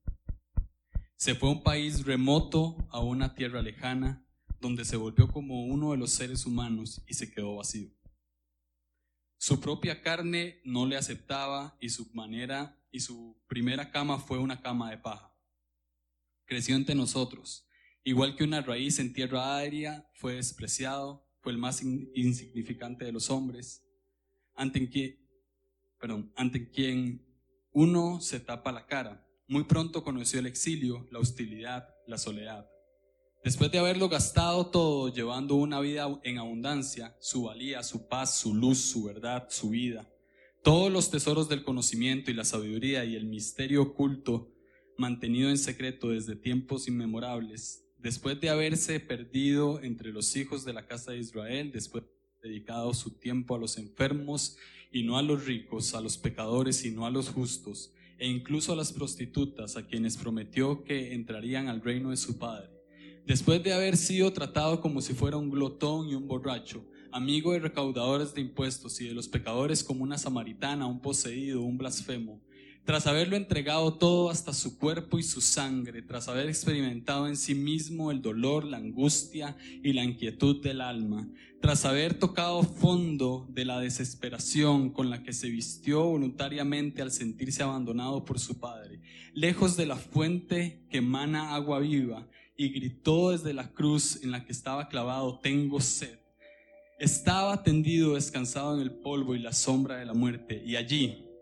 Se 1.18 1.36
fue 1.36 1.50
a 1.50 1.52
un 1.52 1.62
país 1.62 2.06
remoto, 2.06 2.78
a 2.92 3.02
una 3.02 3.36
tierra 3.36 3.62
lejana, 3.62 4.26
donde 4.62 4.86
se 4.86 4.96
volvió 4.96 5.28
como 5.28 5.66
uno 5.66 5.92
de 5.92 5.98
los 5.98 6.12
seres 6.12 6.46
humanos 6.46 7.04
y 7.08 7.16
se 7.16 7.30
quedó 7.30 7.58
vacío. 7.58 7.90
Su 9.38 9.60
propia 9.60 10.02
carne 10.02 10.62
no 10.64 10.86
le 10.86 10.96
aceptaba 10.96 11.78
y 11.82 11.90
su 11.90 12.10
manera 12.14 12.82
y 12.90 13.02
su 13.02 13.38
primera 13.48 13.92
cama 13.92 14.18
fue 14.18 14.38
una 14.38 14.62
cama 14.62 14.92
de 14.92 14.98
paja. 14.98 15.36
Creció 16.46 16.78
entre 16.78 16.96
nosotros. 16.96 17.68
Igual 18.06 18.38
que 18.38 18.46
una 18.46 18.62
raíz 18.62 18.98
en 19.00 19.12
tierra 19.12 19.58
aérea, 19.58 20.10
fue 20.14 20.36
despreciado, 20.36 21.24
fue 21.44 21.52
el 21.52 21.58
más 21.58 21.84
insignificante 21.84 23.04
de 23.04 23.12
los 23.12 23.30
hombres, 23.30 23.84
ante 24.56 24.90
quien, 24.90 25.20
perdón, 26.00 26.32
ante 26.38 26.70
quien 26.70 27.22
uno 27.74 28.22
se 28.22 28.40
tapa 28.40 28.72
la 28.72 28.88
cara. 28.88 29.28
Muy 29.48 29.66
pronto 29.66 30.06
conoció 30.06 30.40
el 30.40 30.46
exilio, 30.46 31.06
la 31.12 31.20
hostilidad, 31.20 31.90
la 32.08 32.18
soledad. 32.18 32.70
Después 33.44 33.70
de 33.72 33.80
haberlo 33.80 34.08
gastado 34.08 34.68
todo, 34.68 35.14
llevando 35.14 35.56
una 35.56 35.82
vida 35.82 36.08
en 36.24 36.38
abundancia, 36.38 37.18
su 37.20 37.44
valía, 37.44 37.84
su 37.84 38.08
paz, 38.08 38.40
su 38.40 38.56
luz, 38.56 38.80
su 38.80 39.04
verdad, 39.04 39.48
su 39.50 39.72
vida, 39.72 40.10
todos 40.64 40.90
los 40.90 41.12
tesoros 41.12 41.50
del 41.50 41.66
conocimiento 41.66 42.32
y 42.32 42.36
la 42.36 42.46
sabiduría 42.46 43.04
y 43.04 43.18
el 43.18 43.26
misterio 43.26 43.82
oculto 43.82 44.50
mantenido 44.98 45.50
en 45.50 45.58
secreto 45.58 46.12
desde 46.12 46.38
tiempos 46.38 46.88
inmemorables, 46.88 47.83
después 48.04 48.40
de 48.42 48.50
haberse 48.50 49.00
perdido 49.00 49.82
entre 49.82 50.12
los 50.12 50.36
hijos 50.36 50.66
de 50.66 50.74
la 50.74 50.86
casa 50.86 51.14
de 51.14 51.20
Israel, 51.20 51.72
después 51.72 52.04
de 52.04 52.50
dedicado 52.50 52.94
su 52.94 53.12
tiempo 53.12 53.56
a 53.56 53.58
los 53.58 53.78
enfermos 53.78 54.58
y 54.92 55.04
no 55.04 55.18
a 55.18 55.24
los 55.24 55.46
ricos, 55.46 55.96
a 55.96 56.02
los 56.02 56.18
pecadores 56.18 56.84
y 56.84 56.92
no 56.92 57.06
a 57.06 57.10
los 57.10 57.30
justos, 57.30 57.94
e 58.20 58.28
incluso 58.28 58.74
a 58.74 58.76
las 58.76 58.92
prostitutas, 58.92 59.78
a 59.78 59.88
quienes 59.88 60.18
prometió 60.18 60.84
que 60.84 61.14
entrarían 61.14 61.70
al 61.70 61.82
reino 61.82 62.10
de 62.10 62.18
su 62.18 62.38
Padre. 62.38 62.70
Después 63.26 63.64
de 63.64 63.72
haber 63.72 63.96
sido 63.96 64.34
tratado 64.34 64.82
como 64.82 65.02
si 65.02 65.14
fuera 65.14 65.38
un 65.38 65.50
glotón 65.50 66.10
y 66.10 66.16
un 66.16 66.28
borracho, 66.28 66.86
amigo 67.14 67.54
de 67.54 67.60
recaudadores 67.60 68.34
de 68.34 68.42
impuestos 68.42 69.00
y 69.00 69.08
de 69.08 69.14
los 69.14 69.30
pecadores 69.30 69.82
como 69.82 70.04
una 70.04 70.18
samaritana, 70.18 70.86
un 70.86 71.00
poseído, 71.00 71.62
un 71.62 71.78
blasfemo. 71.78 72.42
Tras 72.86 73.08
haberlo 73.08 73.38
entregado 73.38 73.94
todo 73.94 74.30
hasta 74.30 74.52
su 74.52 74.78
cuerpo 74.78 75.18
y 75.18 75.24
su 75.24 75.40
sangre, 75.40 76.02
tras 76.02 76.28
haber 76.28 76.50
experimentado 76.50 77.28
en 77.28 77.38
sí 77.38 77.56
mismo 77.56 78.12
el 78.12 78.22
dolor, 78.22 78.66
la 78.66 78.76
angustia 78.76 79.56
y 79.82 79.94
la 79.94 80.04
inquietud 80.04 80.62
del 80.62 80.82
alma, 80.82 81.30
tras 81.62 81.86
haber 81.86 82.20
tocado 82.20 82.62
fondo 82.64 83.48
de 83.50 83.64
la 83.64 83.80
desesperación 83.80 84.90
con 84.90 85.10
la 85.10 85.24
que 85.24 85.32
se 85.32 85.50
vistió 85.50 86.04
voluntariamente 86.04 87.02
al 87.02 87.12
sentirse 87.12 87.64
abandonado 87.64 88.26
por 88.26 88.38
su 88.38 88.60
padre, 88.60 89.00
lejos 89.34 89.78
de 89.78 89.86
la 89.86 89.96
fuente 89.96 90.86
que 90.90 90.98
emana 90.98 91.56
agua 91.56 91.80
viva, 91.80 92.28
y 92.58 92.70
gritó 92.70 93.32
desde 93.32 93.54
la 93.54 93.72
cruz 93.72 94.22
en 94.24 94.32
la 94.32 94.46
que 94.46 94.52
estaba 94.52 94.90
clavado, 94.90 95.40
tengo 95.40 95.80
sed 95.80 96.20
estaba 97.00 97.64
tendido 97.64 98.14
descansado 98.14 98.76
en 98.76 98.82
el 98.82 98.92
polvo 98.92 99.36
y 99.36 99.40
la 99.40 99.52
sombra 99.52 99.98
de 99.98 100.06
la 100.06 100.14
muerte, 100.14 100.62
y 100.66 100.76
allí, 100.76 101.33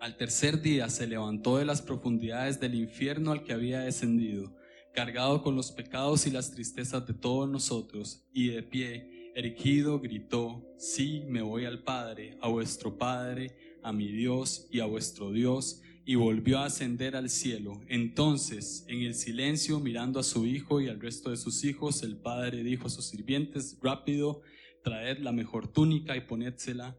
al 0.00 0.16
tercer 0.16 0.62
día, 0.62 0.88
se 0.88 1.06
levantó 1.06 1.58
de 1.58 1.66
las 1.66 1.82
profundidades 1.82 2.58
del 2.58 2.74
infierno 2.74 3.32
al 3.32 3.44
que 3.44 3.52
había 3.52 3.80
descendido, 3.80 4.56
cargado 4.94 5.42
con 5.42 5.54
los 5.54 5.72
pecados 5.72 6.26
y 6.26 6.30
las 6.30 6.50
tristezas 6.50 7.06
de 7.06 7.12
todos 7.12 7.48
nosotros, 7.48 8.26
y 8.32 8.48
de 8.48 8.62
pie, 8.62 9.32
erigido, 9.34 10.00
gritó, 10.00 10.66
sí, 10.78 11.22
me 11.28 11.42
voy 11.42 11.66
al 11.66 11.82
Padre, 11.82 12.38
a 12.40 12.48
vuestro 12.48 12.96
Padre, 12.96 13.54
a 13.82 13.92
mi 13.92 14.10
Dios 14.10 14.66
y 14.70 14.80
a 14.80 14.86
vuestro 14.86 15.32
Dios, 15.32 15.82
y 16.06 16.14
volvió 16.14 16.58
a 16.58 16.64
ascender 16.64 17.14
al 17.14 17.28
cielo. 17.28 17.82
Entonces, 17.88 18.86
en 18.88 19.02
el 19.02 19.14
silencio, 19.14 19.80
mirando 19.80 20.18
a 20.18 20.24
su 20.24 20.46
hijo 20.46 20.80
y 20.80 20.88
al 20.88 20.98
resto 20.98 21.30
de 21.30 21.36
sus 21.36 21.62
hijos, 21.62 22.02
el 22.02 22.16
Padre 22.16 22.64
dijo 22.64 22.86
a 22.86 22.90
sus 22.90 23.04
sirvientes, 23.04 23.78
rápido, 23.82 24.40
traed 24.82 25.18
la 25.18 25.32
mejor 25.32 25.68
túnica 25.68 26.16
y 26.16 26.22
ponédsela, 26.22 26.96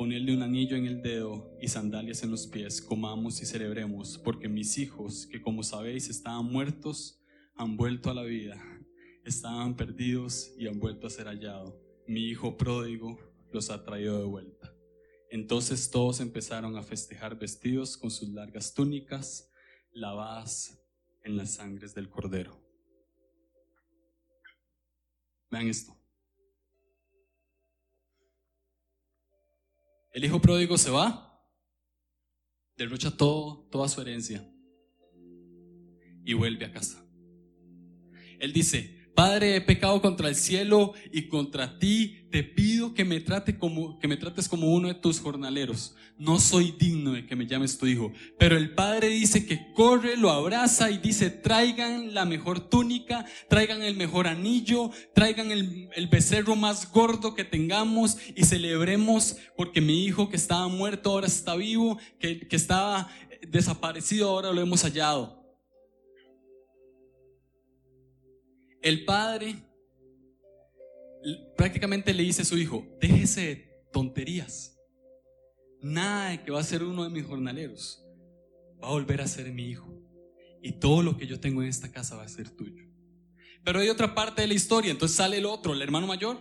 ponerle 0.00 0.32
un 0.34 0.42
anillo 0.42 0.78
en 0.78 0.86
el 0.86 1.02
dedo 1.02 1.54
y 1.60 1.68
sandalias 1.68 2.22
en 2.22 2.30
los 2.30 2.46
pies, 2.46 2.80
comamos 2.80 3.42
y 3.42 3.44
celebremos, 3.44 4.16
porque 4.16 4.48
mis 4.48 4.78
hijos, 4.78 5.26
que 5.26 5.42
como 5.42 5.62
sabéis 5.62 6.08
estaban 6.08 6.46
muertos, 6.46 7.22
han 7.54 7.76
vuelto 7.76 8.08
a 8.08 8.14
la 8.14 8.22
vida, 8.22 8.58
estaban 9.26 9.76
perdidos 9.76 10.54
y 10.56 10.68
han 10.68 10.80
vuelto 10.80 11.06
a 11.06 11.10
ser 11.10 11.26
hallados. 11.26 11.74
Mi 12.06 12.22
hijo 12.30 12.56
pródigo 12.56 13.18
los 13.52 13.68
ha 13.68 13.84
traído 13.84 14.18
de 14.18 14.24
vuelta. 14.24 14.74
Entonces 15.30 15.90
todos 15.90 16.20
empezaron 16.20 16.78
a 16.78 16.82
festejar 16.82 17.38
vestidos 17.38 17.98
con 17.98 18.10
sus 18.10 18.30
largas 18.30 18.72
túnicas, 18.72 19.50
lavadas 19.92 20.82
en 21.24 21.36
las 21.36 21.56
sangres 21.56 21.94
del 21.94 22.08
cordero. 22.08 22.58
Vean 25.50 25.68
esto. 25.68 25.99
El 30.12 30.24
hijo 30.24 30.40
pródigo 30.40 30.76
se 30.76 30.90
va 30.90 31.30
derrocha 32.80 33.10
todo, 33.10 33.68
toda 33.70 33.88
su 33.88 34.00
herencia 34.00 34.42
y 36.24 36.32
vuelve 36.32 36.64
a 36.64 36.72
casa. 36.72 37.04
Él 38.38 38.54
dice, 38.54 39.10
Padre, 39.14 39.56
he 39.56 39.60
pecado 39.60 40.00
contra 40.00 40.28
el 40.28 40.34
cielo 40.34 40.94
y 41.12 41.28
contra 41.28 41.78
ti. 41.78 42.19
Te 42.30 42.44
pido 42.44 42.94
que 42.94 43.04
me, 43.04 43.20
trate 43.20 43.58
como, 43.58 43.98
que 43.98 44.06
me 44.06 44.16
trates 44.16 44.48
como 44.48 44.72
uno 44.72 44.88
de 44.88 44.94
tus 44.94 45.18
jornaleros. 45.18 45.96
No 46.16 46.38
soy 46.38 46.74
digno 46.78 47.12
de 47.12 47.26
que 47.26 47.34
me 47.34 47.46
llames 47.46 47.76
tu 47.76 47.86
hijo. 47.86 48.12
Pero 48.38 48.56
el 48.56 48.74
padre 48.74 49.08
dice 49.08 49.46
que 49.46 49.72
corre, 49.72 50.16
lo 50.16 50.30
abraza 50.30 50.90
y 50.90 50.98
dice, 50.98 51.30
traigan 51.30 52.14
la 52.14 52.24
mejor 52.24 52.60
túnica, 52.60 53.26
traigan 53.48 53.82
el 53.82 53.96
mejor 53.96 54.28
anillo, 54.28 54.90
traigan 55.14 55.50
el, 55.50 55.88
el 55.94 56.06
becerro 56.06 56.54
más 56.54 56.90
gordo 56.92 57.34
que 57.34 57.44
tengamos 57.44 58.16
y 58.36 58.44
celebremos 58.44 59.36
porque 59.56 59.80
mi 59.80 60.04
hijo 60.04 60.28
que 60.28 60.36
estaba 60.36 60.68
muerto 60.68 61.10
ahora 61.10 61.26
está 61.26 61.56
vivo, 61.56 61.98
que, 62.18 62.46
que 62.46 62.56
estaba 62.56 63.10
desaparecido 63.48 64.28
ahora 64.28 64.52
lo 64.52 64.60
hemos 64.60 64.82
hallado. 64.82 65.40
El 68.82 69.04
padre 69.04 69.56
prácticamente 71.56 72.14
le 72.14 72.22
dice 72.22 72.42
a 72.42 72.44
su 72.44 72.56
hijo, 72.56 72.86
déjese 73.00 73.40
de 73.40 73.56
tonterías. 73.92 74.76
Nada 75.82 76.30
de 76.30 76.42
que 76.42 76.50
va 76.50 76.60
a 76.60 76.64
ser 76.64 76.82
uno 76.82 77.04
de 77.04 77.10
mis 77.10 77.24
jornaleros. 77.24 78.04
Va 78.82 78.88
a 78.88 78.92
volver 78.92 79.20
a 79.20 79.26
ser 79.26 79.50
mi 79.52 79.64
hijo. 79.68 79.88
Y 80.62 80.72
todo 80.72 81.02
lo 81.02 81.16
que 81.16 81.26
yo 81.26 81.40
tengo 81.40 81.62
en 81.62 81.68
esta 81.68 81.90
casa 81.90 82.16
va 82.16 82.24
a 82.24 82.28
ser 82.28 82.50
tuyo. 82.50 82.84
Pero 83.64 83.80
hay 83.80 83.88
otra 83.88 84.14
parte 84.14 84.42
de 84.42 84.48
la 84.48 84.54
historia. 84.54 84.90
Entonces 84.90 85.16
sale 85.16 85.38
el 85.38 85.46
otro, 85.46 85.72
el 85.72 85.82
hermano 85.82 86.06
mayor. 86.06 86.38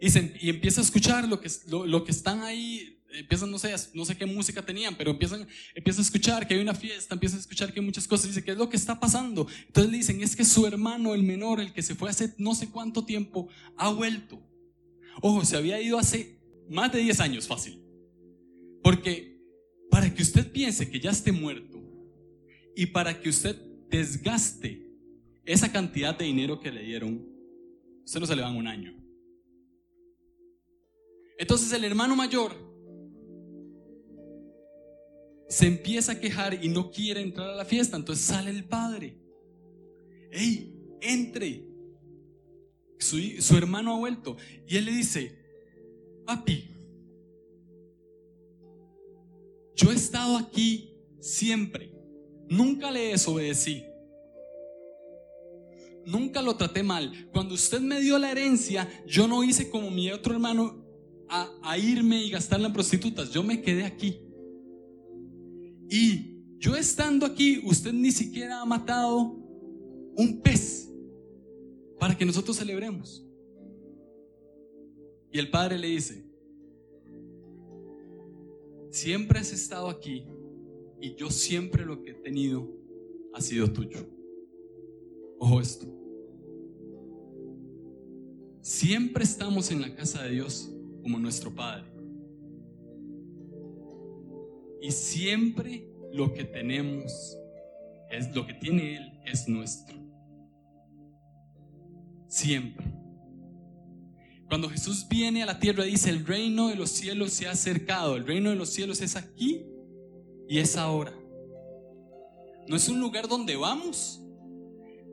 Y, 0.00 0.08
y 0.46 0.50
empieza 0.50 0.80
a 0.80 0.84
escuchar 0.84 1.28
lo 1.28 1.40
que, 1.40 1.50
lo 1.66 2.04
que 2.04 2.10
están 2.10 2.42
ahí 2.42 2.97
empiezan, 3.12 3.50
no 3.50 3.58
sé, 3.58 3.74
no 3.94 4.04
sé 4.04 4.16
qué 4.16 4.26
música 4.26 4.62
tenían, 4.64 4.96
pero 4.96 5.10
empiezan, 5.10 5.46
empiezan 5.74 6.00
a 6.00 6.04
escuchar 6.04 6.46
que 6.46 6.54
hay 6.54 6.60
una 6.60 6.74
fiesta, 6.74 7.14
empiezan 7.14 7.38
a 7.38 7.40
escuchar 7.40 7.72
que 7.72 7.80
hay 7.80 7.86
muchas 7.86 8.06
cosas, 8.06 8.28
dice, 8.28 8.44
¿qué 8.44 8.52
es 8.52 8.58
lo 8.58 8.68
que 8.68 8.76
está 8.76 8.98
pasando? 9.00 9.46
Entonces 9.66 9.90
le 9.90 9.98
dicen, 9.98 10.22
es 10.22 10.36
que 10.36 10.44
su 10.44 10.66
hermano, 10.66 11.14
el 11.14 11.22
menor, 11.22 11.60
el 11.60 11.72
que 11.72 11.82
se 11.82 11.94
fue 11.94 12.10
hace 12.10 12.34
no 12.38 12.54
sé 12.54 12.70
cuánto 12.70 13.04
tiempo, 13.04 13.48
ha 13.76 13.90
vuelto. 13.90 14.42
Ojo, 15.20 15.44
se 15.44 15.56
había 15.56 15.80
ido 15.80 15.98
hace 15.98 16.38
más 16.68 16.92
de 16.92 17.00
10 17.00 17.20
años, 17.20 17.46
fácil. 17.46 17.82
Porque 18.82 19.38
para 19.90 20.14
que 20.14 20.22
usted 20.22 20.50
piense 20.52 20.90
que 20.90 21.00
ya 21.00 21.10
esté 21.10 21.32
muerto 21.32 21.82
y 22.76 22.86
para 22.86 23.20
que 23.20 23.28
usted 23.28 23.56
desgaste 23.88 24.86
esa 25.44 25.72
cantidad 25.72 26.16
de 26.16 26.26
dinero 26.26 26.60
que 26.60 26.70
le 26.70 26.82
dieron, 26.82 27.26
usted 28.04 28.20
no 28.20 28.26
se 28.26 28.36
le 28.36 28.42
van 28.42 28.56
un 28.56 28.66
año. 28.66 28.94
Entonces 31.38 31.72
el 31.72 31.84
hermano 31.84 32.16
mayor 32.16 32.67
se 35.48 35.66
empieza 35.66 36.12
a 36.12 36.20
quejar 36.20 36.62
y 36.62 36.68
no 36.68 36.90
quiere 36.90 37.22
entrar 37.22 37.48
a 37.50 37.56
la 37.56 37.64
fiesta. 37.64 37.96
Entonces 37.96 38.24
sale 38.24 38.50
el 38.50 38.64
padre. 38.64 39.16
¡Ey, 40.30 40.74
entre! 41.00 41.66
Su, 42.98 43.18
su 43.40 43.56
hermano 43.56 43.94
ha 43.94 43.98
vuelto. 43.98 44.36
Y 44.66 44.76
él 44.76 44.84
le 44.84 44.92
dice, 44.92 45.38
papi, 46.26 46.68
yo 49.74 49.90
he 49.90 49.94
estado 49.94 50.36
aquí 50.36 50.94
siempre. 51.20 51.92
Nunca 52.48 52.90
le 52.90 53.08
desobedecí. 53.08 53.84
Nunca 56.04 56.42
lo 56.42 56.56
traté 56.56 56.82
mal. 56.82 57.28
Cuando 57.32 57.54
usted 57.54 57.80
me 57.80 58.00
dio 58.00 58.18
la 58.18 58.30
herencia, 58.30 58.88
yo 59.06 59.28
no 59.28 59.44
hice 59.44 59.70
como 59.70 59.90
mi 59.90 60.10
otro 60.10 60.34
hermano 60.34 60.84
a, 61.28 61.50
a 61.62 61.78
irme 61.78 62.22
y 62.22 62.30
gastarla 62.30 62.66
en 62.68 62.72
prostitutas. 62.72 63.30
Yo 63.30 63.42
me 63.42 63.62
quedé 63.62 63.84
aquí. 63.84 64.27
Y 65.88 66.38
yo 66.58 66.76
estando 66.76 67.24
aquí, 67.24 67.62
usted 67.64 67.92
ni 67.92 68.10
siquiera 68.10 68.60
ha 68.60 68.64
matado 68.64 69.36
un 70.16 70.40
pez 70.42 70.90
para 71.98 72.16
que 72.16 72.24
nosotros 72.24 72.56
celebremos. 72.56 73.24
Y 75.30 75.38
el 75.38 75.50
padre 75.50 75.78
le 75.78 75.88
dice, 75.88 76.24
siempre 78.90 79.38
has 79.38 79.52
estado 79.52 79.88
aquí 79.88 80.26
y 81.00 81.14
yo 81.14 81.30
siempre 81.30 81.84
lo 81.84 82.02
que 82.02 82.10
he 82.10 82.14
tenido 82.14 82.68
ha 83.34 83.40
sido 83.40 83.72
tuyo. 83.72 84.06
Ojo 85.38 85.60
esto. 85.60 85.86
Siempre 88.60 89.24
estamos 89.24 89.70
en 89.70 89.80
la 89.80 89.94
casa 89.94 90.22
de 90.24 90.30
Dios 90.32 90.70
como 91.02 91.18
nuestro 91.18 91.54
Padre. 91.54 91.87
Y 94.80 94.92
siempre 94.92 95.88
lo 96.12 96.32
que 96.32 96.44
tenemos 96.44 97.36
es 98.10 98.34
lo 98.34 98.46
que 98.46 98.54
tiene 98.54 98.96
Él 98.96 99.20
es 99.24 99.48
nuestro. 99.48 99.96
Siempre. 102.28 102.86
Cuando 104.48 104.70
Jesús 104.70 105.06
viene 105.08 105.42
a 105.42 105.46
la 105.46 105.58
tierra 105.58 105.84
dice, 105.84 106.08
el 106.08 106.26
reino 106.26 106.68
de 106.68 106.76
los 106.76 106.90
cielos 106.90 107.32
se 107.32 107.46
ha 107.46 107.50
acercado, 107.50 108.16
el 108.16 108.26
reino 108.26 108.50
de 108.50 108.56
los 108.56 108.70
cielos 108.70 109.02
es 109.02 109.14
aquí 109.14 109.66
y 110.48 110.58
es 110.58 110.76
ahora. 110.76 111.12
No 112.66 112.76
es 112.76 112.88
un 112.88 113.00
lugar 113.00 113.28
donde 113.28 113.56
vamos, 113.56 114.22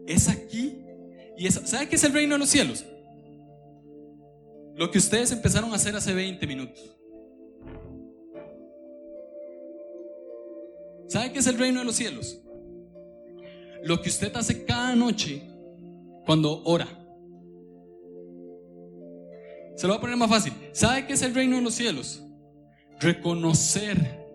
es 0.07 0.29
aquí 0.29 0.77
y 1.37 1.47
es... 1.47 1.55
¿Sabe 1.65 1.89
qué 1.89 1.97
es 1.97 2.03
el 2.05 2.13
reino 2.13 2.35
de 2.35 2.39
los 2.39 2.49
cielos? 2.49 2.85
Lo 4.75 4.89
que 4.91 4.97
ustedes 4.97 5.31
empezaron 5.31 5.71
a 5.71 5.75
hacer 5.75 5.95
hace 5.95 6.13
20 6.13 6.47
minutos. 6.47 6.97
¿Sabe 11.07 11.31
qué 11.31 11.39
es 11.39 11.47
el 11.47 11.57
reino 11.57 11.79
de 11.79 11.85
los 11.85 11.95
cielos? 11.95 12.41
Lo 13.83 14.01
que 14.01 14.09
usted 14.09 14.35
hace 14.35 14.65
cada 14.65 14.95
noche 14.95 15.43
cuando 16.25 16.63
ora. 16.63 16.87
Se 19.75 19.87
lo 19.87 19.93
voy 19.93 19.97
a 19.97 20.01
poner 20.01 20.17
más 20.17 20.29
fácil. 20.29 20.53
¿Sabe 20.71 21.05
qué 21.05 21.13
es 21.13 21.21
el 21.21 21.35
reino 21.35 21.57
de 21.57 21.61
los 21.61 21.75
cielos? 21.75 22.23
Reconocer 22.99 24.25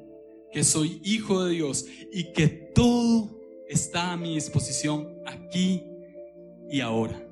que 0.52 0.62
soy 0.64 1.00
hijo 1.02 1.44
de 1.44 1.54
Dios 1.54 1.86
y 2.12 2.32
que 2.32 2.48
todo 2.48 3.40
está 3.68 4.12
a 4.12 4.16
mi 4.16 4.34
disposición 4.34 5.20
aquí 5.26 5.82
y 6.68 6.80
ahora. 6.80 7.26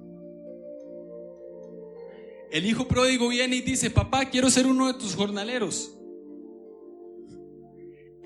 El 2.51 2.65
hijo 2.65 2.89
pródigo 2.89 3.29
viene 3.29 3.57
y 3.57 3.61
dice, 3.61 3.91
papá, 3.91 4.25
quiero 4.25 4.49
ser 4.51 4.67
uno 4.67 4.87
de 4.87 4.95
tus 4.95 5.15
jornaleros 5.15 5.98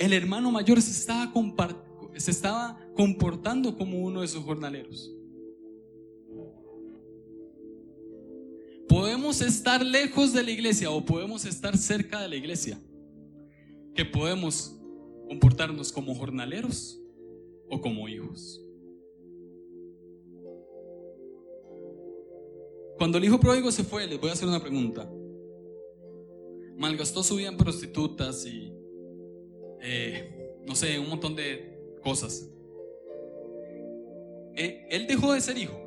el 0.02 0.12
hermano 0.12 0.50
mayor 0.50 0.82
se 0.82 0.90
estaba, 0.90 1.32
se 2.16 2.32
estaba 2.32 2.76
comportando 2.96 3.76
como 3.76 4.00
uno 4.00 4.22
de 4.22 4.26
sus 4.26 4.42
jornaleros. 4.42 5.14
Podemos 8.88 9.40
estar 9.40 9.86
lejos 9.86 10.32
de 10.32 10.42
la 10.42 10.50
iglesia 10.50 10.90
o 10.90 11.04
podemos 11.04 11.44
estar 11.44 11.78
cerca 11.78 12.20
de 12.20 12.28
la 12.28 12.34
iglesia. 12.34 12.80
Que 13.94 14.04
podemos 14.04 14.76
comportarnos 15.28 15.92
como 15.92 16.16
jornaleros 16.16 17.00
o 17.70 17.80
como 17.80 18.08
hijos. 18.08 18.60
Cuando 22.98 23.18
el 23.18 23.24
hijo 23.24 23.38
pródigo 23.38 23.70
se 23.70 23.84
fue, 23.84 24.08
les 24.08 24.20
voy 24.20 24.30
a 24.30 24.32
hacer 24.32 24.48
una 24.48 24.60
pregunta. 24.60 25.08
Malgastó 26.76 27.22
su 27.22 27.36
vida 27.36 27.48
en 27.48 27.56
prostitutas 27.56 28.44
y 28.46 28.81
eh, 29.82 30.60
no 30.64 30.74
sé, 30.76 30.98
un 30.98 31.08
montón 31.08 31.34
de 31.34 31.98
cosas. 32.02 32.48
Eh, 34.54 34.86
él 34.90 35.06
dejó 35.06 35.32
de 35.32 35.40
ser 35.40 35.58
hijo. 35.58 35.78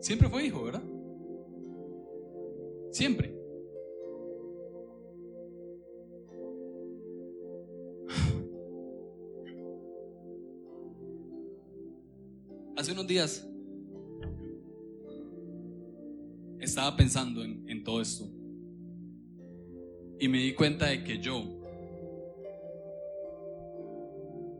Siempre 0.00 0.28
fue 0.28 0.44
hijo, 0.46 0.62
¿verdad? 0.62 0.82
Siempre. 2.92 3.34
Hace 12.76 12.92
unos 12.92 13.06
días 13.06 13.48
estaba 16.60 16.96
pensando 16.96 17.42
en 17.42 17.82
todo 17.82 18.00
esto. 18.00 18.43
Y 20.18 20.28
me 20.28 20.38
di 20.38 20.54
cuenta 20.54 20.86
de 20.86 21.04
que 21.04 21.18
yo 21.18 21.42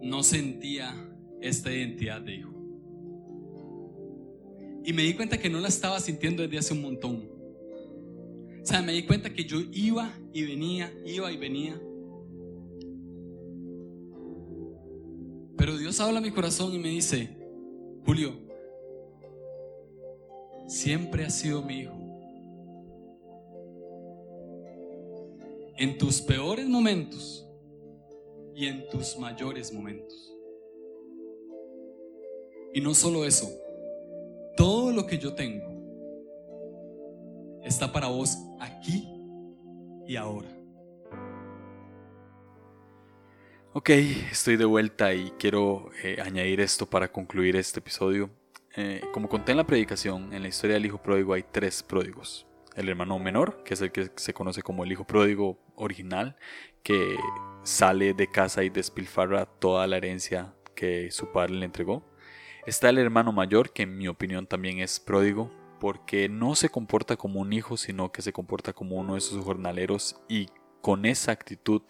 no 0.03 0.23
sentía 0.23 0.95
esta 1.41 1.73
identidad 1.73 2.21
de 2.21 2.35
hijo. 2.35 2.51
Y 4.85 4.93
me 4.93 5.03
di 5.03 5.15
cuenta 5.15 5.39
que 5.39 5.49
no 5.49 5.61
la 5.61 5.69
estaba 5.69 5.99
sintiendo 5.99 6.43
desde 6.43 6.59
hace 6.59 6.75
un 6.75 6.83
montón. 6.83 7.29
O 8.63 8.67
sea, 8.67 8.83
me 8.83 8.93
di 8.93 9.05
cuenta 9.05 9.33
que 9.33 9.45
yo 9.45 9.61
iba 9.73 10.13
y 10.33 10.43
venía, 10.45 10.93
iba 11.07 11.33
y 11.33 11.37
venía. 11.37 11.81
Pero 15.57 15.79
Dios 15.79 16.01
habla 16.01 16.19
a 16.19 16.23
mi 16.23 16.31
corazón 16.31 16.75
y 16.75 16.79
me 16.79 16.89
dice, 16.89 17.31
Julio, 18.05 18.39
siempre 20.67 21.25
has 21.25 21.39
sido 21.39 21.63
mi 21.63 21.81
hijo. 21.81 22.04
En 25.77 25.99
tus 25.99 26.21
peores 26.21 26.67
momentos 26.69 27.47
y 28.55 28.67
en 28.67 28.89
tus 28.89 29.19
mayores 29.19 29.73
momentos. 29.73 30.33
Y 32.73 32.81
no 32.81 32.95
solo 32.95 33.25
eso, 33.25 33.49
todo 34.57 34.93
lo 34.93 35.07
que 35.07 35.19
yo 35.19 35.35
tengo 35.35 35.75
está 37.65 37.93
para 37.93 38.09
vos 38.09 38.37
aquí 38.61 39.09
y 40.07 40.17
ahora. 40.17 40.51
Ok, 43.73 43.91
estoy 43.91 44.57
de 44.57 44.65
vuelta 44.65 45.13
y 45.15 45.33
quiero 45.39 45.91
eh, 46.05 46.19
añadir 46.23 46.61
esto 46.61 46.87
para 46.87 47.11
concluir 47.11 47.57
este 47.57 47.81
episodio. 47.81 48.31
Eh, 48.77 49.01
como 49.13 49.29
conté 49.29 49.51
en 49.53 49.59
la 49.59 49.67
predicación, 49.67 50.33
en 50.33 50.43
la 50.43 50.49
historia 50.49 50.75
del 50.75 50.87
hijo 50.87 51.03
pródigo 51.03 51.33
hay 51.33 51.45
tres 51.51 51.83
pródigos. 51.83 52.47
El 52.75 52.89
hermano 52.89 53.19
menor, 53.19 53.63
que 53.65 53.75
es 53.75 53.81
el 53.81 53.93
que 53.93 54.11
se 54.17 54.35
conoce 54.35 54.63
como 54.63 54.85
el 54.85 54.93
hijo 54.93 55.07
pródigo 55.07 55.59
original, 55.77 56.37
que 56.83 57.17
sale 57.63 58.15
de 58.15 58.31
casa 58.31 58.65
y 58.65 58.71
despilfarra 58.71 59.47
toda 59.47 59.87
la 59.87 59.97
herencia 59.97 60.55
que 60.75 61.11
su 61.11 61.33
padre 61.33 61.55
le 61.55 61.67
entregó. 61.67 62.05
Está 62.67 62.89
el 62.89 62.99
hermano 62.99 63.33
mayor, 63.33 63.73
que 63.73 63.83
en 63.83 63.97
mi 63.97 64.09
opinión 64.09 64.47
también 64.47 64.81
es 64.81 64.99
pródigo, 64.99 65.51
porque 65.81 66.29
no 66.29 66.55
se 66.55 66.69
comporta 66.69 67.17
como 67.17 67.41
un 67.41 67.53
hijo, 67.53 67.77
sino 67.77 68.11
que 68.11 68.23
se 68.23 68.33
comporta 68.33 68.73
como 68.73 68.97
uno 68.97 69.15
de 69.15 69.21
sus 69.21 69.45
jornaleros 69.45 70.17
y 70.29 70.49
con 70.81 71.07
esa 71.07 71.33
actitud 71.33 71.83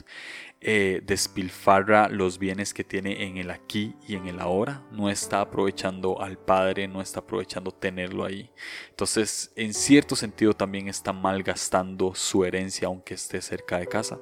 eh, 0.67 1.03
despilfarra 1.05 2.09
los 2.09 2.39
bienes 2.39 2.73
que 2.73 2.85
tiene 2.85 3.25
en 3.25 3.37
el 3.37 3.51
aquí 3.51 3.95
y 4.09 4.15
en 4.15 4.27
el 4.27 4.41
ahora. 4.41 4.83
No 4.91 5.11
está 5.11 5.43
aprovechando 5.43 6.23
al 6.23 6.39
Padre, 6.39 6.89
no 6.89 7.03
está 7.03 7.21
aprovechando 7.21 7.71
tenerlo 7.71 8.25
ahí. 8.25 8.51
Entonces, 8.89 9.53
en 9.57 9.75
cierto 9.75 10.17
sentido, 10.17 10.55
también 10.55 10.89
está 10.89 11.13
malgastando 11.13 12.15
su 12.15 12.47
herencia, 12.47 12.89
aunque 12.89 13.13
esté 13.13 13.43
cerca 13.43 13.79
de 13.79 13.87
casa. 13.87 14.19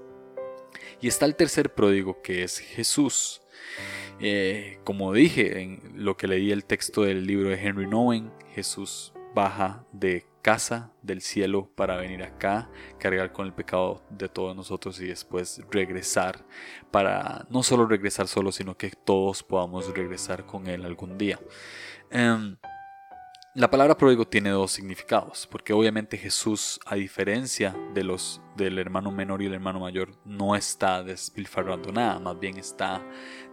Y 1.01 1.07
está 1.07 1.27
el 1.27 1.37
tercer 1.37 1.73
pródigo, 1.73 2.23
que 2.23 2.43
es 2.43 2.59
Jesús. 2.59 3.43
Eh, 4.19 4.81
como 4.83 5.13
dije 5.13 5.61
en 5.61 5.93
lo 5.95 6.17
que 6.17 6.27
leí 6.27 6.51
el 6.51 6.65
texto 6.65 7.03
del 7.03 7.25
libro 7.25 7.51
de 7.51 7.63
Henry 7.63 7.87
Nowen, 7.87 8.33
Jesús 8.53 9.13
baja 9.33 9.85
de 9.93 10.27
casa 10.43 10.91
del 11.03 11.21
cielo 11.21 11.71
para 11.75 11.97
venir 11.97 12.23
acá, 12.23 12.69
cargar 12.99 13.33
con 13.33 13.47
el 13.47 13.55
pecado 13.55 14.05
de 14.11 14.29
todos 14.29 14.55
nosotros 14.55 15.01
y 15.01 15.07
después 15.07 15.63
regresar 15.71 16.45
para 16.91 17.47
no 17.49 17.63
solo 17.63 17.87
regresar 17.87 18.27
solo, 18.27 18.53
sino 18.53 18.77
que 18.77 18.91
todos 18.91 19.43
podamos 19.43 19.95
regresar 19.95 20.45
con 20.45 20.67
Él 20.67 20.85
algún 20.85 21.17
día. 21.17 21.39
Em, 22.11 22.57
la 23.55 23.71
palabra 23.71 23.99
pródigo 23.99 24.27
tiene 24.27 24.49
dos 24.49 24.73
significados, 24.73 25.47
porque 25.47 25.75
obviamente 25.75 26.17
Jesús, 26.17 26.81
a 26.87 26.95
diferencia 26.95 27.77
de 27.93 28.03
los 28.03 28.41
del 28.57 28.79
hermano 28.79 29.13
menor 29.13 29.43
y 29.43 29.47
el 29.47 29.53
hermano 29.53 29.79
mayor, 29.79 30.17
no 30.25 30.57
está 30.57 31.03
despilfarrando 31.03 31.93
nada, 31.93 32.19
más 32.19 32.41
bien 32.41 32.57
está 32.57 33.03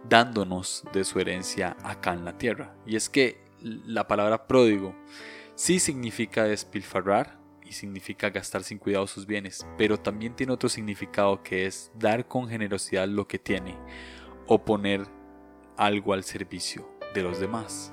dándonos 0.08 0.84
de 0.94 1.04
su 1.04 1.20
herencia 1.20 1.76
acá 1.84 2.14
en 2.14 2.24
la 2.24 2.38
tierra. 2.38 2.74
Y 2.86 2.96
es 2.96 3.10
que 3.10 3.44
la 3.60 4.08
palabra 4.08 4.46
pródigo 4.46 4.94
Sí 5.60 5.78
significa 5.78 6.44
despilfarrar 6.44 7.38
y 7.62 7.72
significa 7.72 8.30
gastar 8.30 8.64
sin 8.64 8.78
cuidado 8.78 9.06
sus 9.06 9.26
bienes, 9.26 9.66
pero 9.76 9.98
también 9.98 10.34
tiene 10.34 10.54
otro 10.54 10.70
significado 10.70 11.42
que 11.42 11.66
es 11.66 11.92
dar 11.94 12.26
con 12.26 12.48
generosidad 12.48 13.06
lo 13.06 13.28
que 13.28 13.38
tiene 13.38 13.76
o 14.46 14.64
poner 14.64 15.02
algo 15.76 16.14
al 16.14 16.24
servicio 16.24 16.90
de 17.12 17.22
los 17.24 17.40
demás. 17.40 17.92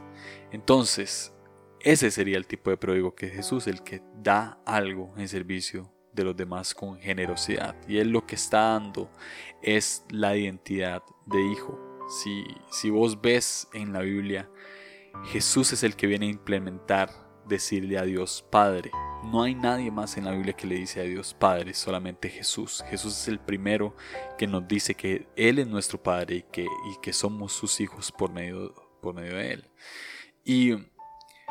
Entonces, 0.53 1.33
ese 1.81 2.09
sería 2.09 2.37
el 2.37 2.47
tipo 2.47 2.69
de 2.69 2.77
pródigo 2.77 3.13
que 3.15 3.27
Jesús, 3.27 3.67
el 3.67 3.83
que 3.83 4.01
da 4.15 4.61
algo 4.65 5.13
en 5.17 5.27
servicio 5.27 5.91
de 6.13 6.23
los 6.23 6.37
demás 6.37 6.73
con 6.73 6.97
generosidad. 6.97 7.75
Y 7.85 7.97
él 7.97 8.11
lo 8.11 8.25
que 8.25 8.35
está 8.35 8.61
dando 8.61 9.11
es 9.61 10.05
la 10.09 10.37
identidad 10.37 11.03
de 11.25 11.45
hijo. 11.51 11.77
Si, 12.23 12.45
si 12.71 12.89
vos 12.89 13.19
ves 13.19 13.67
en 13.73 13.91
la 13.91 13.99
Biblia, 13.99 14.49
Jesús 15.25 15.73
es 15.73 15.83
el 15.83 15.97
que 15.97 16.07
viene 16.07 16.27
a 16.27 16.29
implementar 16.29 17.26
decirle 17.47 17.97
a 17.97 18.03
Dios 18.03 18.45
Padre. 18.49 18.91
No 19.23 19.43
hay 19.43 19.55
nadie 19.55 19.91
más 19.91 20.17
en 20.17 20.25
la 20.25 20.31
Biblia 20.31 20.53
que 20.53 20.67
le 20.67 20.75
dice 20.75 21.01
a 21.01 21.03
Dios 21.03 21.33
Padre, 21.33 21.73
solamente 21.73 22.29
Jesús. 22.29 22.83
Jesús 22.89 23.13
es 23.19 23.27
el 23.27 23.39
primero 23.39 23.95
que 24.37 24.47
nos 24.47 24.67
dice 24.67 24.95
que 24.95 25.27
Él 25.35 25.59
es 25.59 25.67
nuestro 25.67 26.01
Padre 26.01 26.37
y 26.37 26.41
que, 26.43 26.63
y 26.63 27.01
que 27.01 27.13
somos 27.13 27.53
sus 27.53 27.79
hijos 27.79 28.11
por 28.11 28.31
medio, 28.31 28.73
por 29.01 29.15
medio 29.15 29.35
de 29.35 29.53
Él. 29.53 29.69
Y 30.45 30.75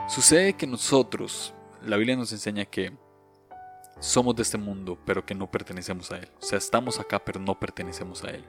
sucede 0.08 0.54
que 0.54 0.66
nosotros, 0.66 1.54
la 1.82 1.96
Biblia 1.96 2.16
nos 2.16 2.32
enseña 2.32 2.64
que 2.64 2.96
somos 4.00 4.36
de 4.36 4.42
este 4.42 4.58
mundo, 4.58 4.98
pero 5.04 5.24
que 5.24 5.34
no 5.34 5.50
pertenecemos 5.50 6.10
a 6.12 6.18
Él. 6.18 6.28
O 6.40 6.44
sea, 6.44 6.58
estamos 6.58 7.00
acá, 7.00 7.24
pero 7.24 7.40
no 7.40 7.58
pertenecemos 7.58 8.22
a 8.24 8.30
Él. 8.30 8.44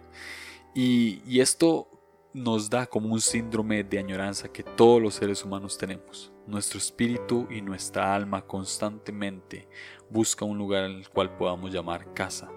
Y, 0.75 1.21
y 1.25 1.39
esto 1.39 1.96
nos 2.37 2.69
da 2.69 2.85
como 2.85 3.11
un 3.11 3.19
síndrome 3.19 3.83
de 3.83 3.97
añoranza 3.97 4.47
que 4.47 4.61
todos 4.63 5.01
los 5.01 5.15
seres 5.15 5.43
humanos 5.43 5.77
tenemos. 5.77 6.31
Nuestro 6.45 6.77
espíritu 6.77 7.47
y 7.49 7.61
nuestra 7.61 8.13
alma 8.13 8.45
constantemente 8.45 9.67
busca 10.09 10.45
un 10.45 10.57
lugar 10.57 10.83
el 10.83 11.09
cual 11.09 11.35
podamos 11.35 11.73
llamar 11.73 12.13
casa. 12.13 12.49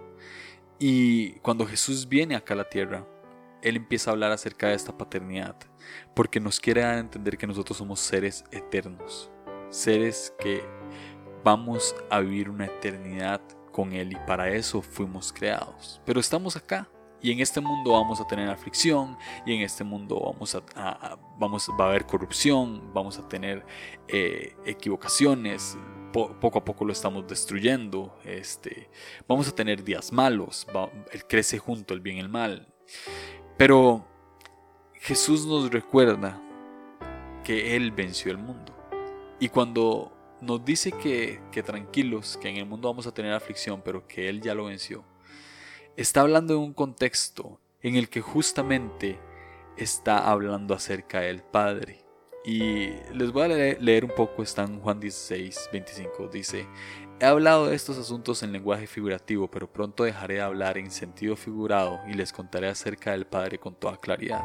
Y 0.79 1.33
cuando 1.41 1.67
Jesús 1.67 2.09
viene 2.09 2.37
acá 2.37 2.55
a 2.55 2.59
la 2.59 2.69
tierra, 2.69 3.07
Él 3.63 3.77
empieza 3.77 4.11
a 4.11 4.13
hablar 4.13 4.33
acerca 4.33 4.69
de 4.69 4.75
esta 4.75 4.97
paternidad, 4.97 5.57
porque 6.15 6.41
nos 6.41 6.61
quiere 6.61 6.83
dar 6.83 6.97
a 6.97 7.01
entender 7.01 7.39
que 7.39 7.47
nosotros 7.47 7.79
somos 7.79 8.01
seres 8.01 8.45
eternos, 8.53 9.31
seres 9.71 10.35
que 10.39 10.63
vamos 11.43 11.95
a 12.11 12.21
vivir 12.21 12.51
una 12.51 12.67
eternidad 12.67 13.41
con 13.73 13.93
Él 13.95 14.13
y 14.13 14.17
para 14.27 14.51
eso 14.51 14.83
fuimos 14.83 15.33
creados. 15.33 16.03
Pero 16.05 16.21
estamos 16.21 16.55
acá, 16.57 16.89
y 17.23 17.33
en 17.33 17.41
este 17.41 17.61
mundo 17.61 17.93
vamos 17.93 18.21
a 18.21 18.27
tener 18.27 18.49
aflicción, 18.49 19.17
y 19.47 19.55
en 19.55 19.63
este 19.63 19.85
mundo 19.85 20.21
vamos 20.21 20.55
a, 20.55 21.19
vamos, 21.39 21.69
va 21.79 21.87
a 21.87 21.89
haber 21.89 22.07
corrupción, 22.07 22.93
vamos 22.93 23.19
a 23.19 23.29
tener 23.29 23.65
eh, 24.09 24.57
equivocaciones, 24.65 25.77
poco 26.13 26.59
a 26.59 26.65
poco 26.65 26.85
lo 26.85 26.93
estamos 26.93 27.27
destruyendo, 27.27 28.19
este, 28.25 28.91
vamos 29.29 29.49
a 29.49 29.55
tener 29.55 29.85
días 29.85 30.13
malos, 30.13 30.67
él 31.13 31.25
crece 31.27 31.59
junto 31.59 31.95
el 31.95 32.01
bien 32.01 32.17
y 32.17 32.21
el 32.21 32.29
mal. 32.29 32.73
Pero 33.57 34.07
Jesús 34.95 35.47
nos 35.47 35.71
recuerda 35.71 36.41
que 37.45 37.77
Él 37.77 37.91
venció 37.91 38.31
el 38.31 38.39
mundo. 38.39 38.75
Y 39.39 39.49
cuando 39.49 40.13
nos 40.41 40.65
dice 40.65 40.93
que, 40.93 41.41
que 41.51 41.63
tranquilos, 41.63 42.37
que 42.37 42.49
en 42.49 42.57
el 42.57 42.67
mundo 42.67 42.89
vamos 42.89 43.07
a 43.07 43.13
tener 43.13 43.33
aflicción, 43.33 43.83
pero 43.85 44.07
que 44.07 44.29
Él 44.29 44.41
ya 44.41 44.55
lo 44.55 44.65
venció, 44.65 45.05
está 45.97 46.23
hablando 46.23 46.55
de 46.55 46.61
un 46.61 46.73
contexto 46.73 47.61
en 47.83 47.97
el 47.97 48.09
que 48.09 48.21
justamente 48.21 49.19
está 49.77 50.31
hablando 50.31 50.75
acerca 50.75 51.21
del 51.21 51.43
Padre. 51.43 52.05
Y 52.45 52.91
les 53.13 53.33
voy 53.33 53.45
a 53.45 53.49
leer, 53.49 54.05
un 54.05 54.13
poco, 54.17 54.43
está 54.43 54.65
en 54.65 54.81
Juan 54.81 54.99
16, 54.99 55.71
25. 55.73 56.29
Dice, 56.29 56.67
he 57.21 57.27
hablado 57.27 57.67
de 57.67 57.77
estos 57.77 57.99
asuntos 57.99 58.43
en 58.43 58.53
lenguaje 58.53 58.87
figurativo, 58.87 59.51
pero 59.51 59.71
pronto 59.71 60.05
dejaré 60.05 60.35
de 60.35 60.41
hablar 60.41 60.79
en 60.79 60.91
sentido 60.91 61.37
figurado 61.37 62.01
y 62.09 62.15
les 62.15 62.33
contaré 62.33 62.69
acerca 62.69 63.11
del 63.13 63.27
Padre 63.27 63.59
con 63.59 63.75
toda 63.75 63.99
claridad. 63.99 64.45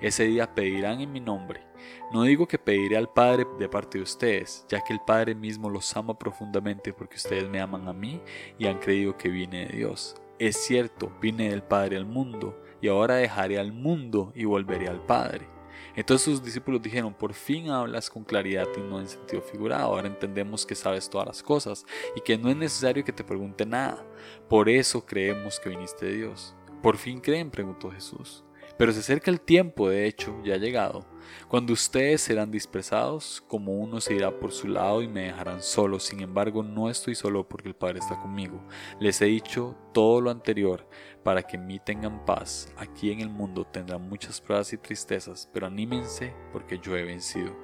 Ese 0.00 0.24
día 0.24 0.54
pedirán 0.54 1.00
en 1.00 1.10
mi 1.10 1.20
nombre. 1.20 1.66
No 2.12 2.22
digo 2.22 2.46
que 2.46 2.60
pediré 2.60 2.96
al 2.96 3.12
Padre 3.12 3.44
de 3.58 3.68
parte 3.68 3.98
de 3.98 4.04
ustedes, 4.04 4.64
ya 4.68 4.82
que 4.84 4.92
el 4.92 5.00
Padre 5.00 5.34
mismo 5.34 5.68
los 5.68 5.96
ama 5.96 6.16
profundamente 6.16 6.92
porque 6.92 7.16
ustedes 7.16 7.48
me 7.48 7.60
aman 7.60 7.88
a 7.88 7.92
mí 7.92 8.20
y 8.56 8.66
han 8.66 8.78
creído 8.78 9.16
que 9.16 9.28
vine 9.28 9.66
de 9.66 9.76
Dios. 9.78 10.14
Es 10.42 10.56
cierto, 10.56 11.12
vine 11.20 11.50
del 11.50 11.62
Padre 11.62 11.96
al 11.96 12.04
mundo, 12.04 12.60
y 12.80 12.88
ahora 12.88 13.14
dejaré 13.14 13.60
al 13.60 13.72
mundo 13.72 14.32
y 14.34 14.44
volveré 14.44 14.88
al 14.88 15.00
Padre. 15.06 15.46
Entonces 15.94 16.24
sus 16.24 16.42
discípulos 16.42 16.82
dijeron, 16.82 17.14
por 17.14 17.32
fin 17.32 17.70
hablas 17.70 18.10
con 18.10 18.24
claridad 18.24 18.66
y 18.76 18.80
no 18.80 18.98
en 18.98 19.06
sentido 19.06 19.40
figurado, 19.40 19.94
ahora 19.94 20.08
entendemos 20.08 20.66
que 20.66 20.74
sabes 20.74 21.08
todas 21.08 21.28
las 21.28 21.44
cosas 21.44 21.86
y 22.16 22.22
que 22.22 22.36
no 22.36 22.50
es 22.50 22.56
necesario 22.56 23.04
que 23.04 23.12
te 23.12 23.22
pregunte 23.22 23.64
nada. 23.64 24.04
Por 24.48 24.68
eso 24.68 25.06
creemos 25.06 25.60
que 25.60 25.68
viniste 25.68 26.06
de 26.06 26.16
Dios. 26.16 26.56
¿Por 26.82 26.96
fin 26.96 27.20
creen? 27.20 27.48
preguntó 27.48 27.92
Jesús. 27.92 28.42
Pero 28.76 28.90
se 28.90 28.98
acerca 28.98 29.30
el 29.30 29.40
tiempo, 29.40 29.90
de 29.90 30.08
hecho, 30.08 30.36
ya 30.42 30.54
ha 30.54 30.58
llegado, 30.58 31.06
cuando 31.48 31.72
ustedes 31.72 32.20
serán 32.20 32.50
dispersados, 32.50 33.42
como 33.48 33.72
uno 33.72 34.00
se 34.00 34.14
irá 34.14 34.38
por 34.38 34.52
su 34.52 34.68
lado 34.68 35.02
y 35.02 35.08
me 35.08 35.24
dejarán 35.24 35.62
solo. 35.62 36.00
Sin 36.00 36.20
embargo, 36.20 36.62
no 36.62 36.88
estoy 36.88 37.14
solo 37.14 37.48
porque 37.48 37.68
el 37.68 37.74
Padre 37.74 37.98
está 37.98 38.20
conmigo. 38.20 38.62
Les 39.00 39.20
he 39.20 39.26
dicho 39.26 39.76
todo 39.92 40.20
lo 40.20 40.30
anterior 40.30 40.88
para 41.22 41.42
que 41.42 41.56
en 41.56 41.66
mí 41.66 41.78
tengan 41.78 42.24
paz. 42.24 42.72
Aquí 42.76 43.12
en 43.12 43.20
el 43.20 43.28
mundo 43.28 43.64
tendrán 43.64 44.08
muchas 44.08 44.40
pruebas 44.40 44.72
y 44.72 44.78
tristezas, 44.78 45.48
pero 45.52 45.66
anímense 45.66 46.34
porque 46.52 46.78
yo 46.78 46.96
he 46.96 47.04
vencido 47.04 47.54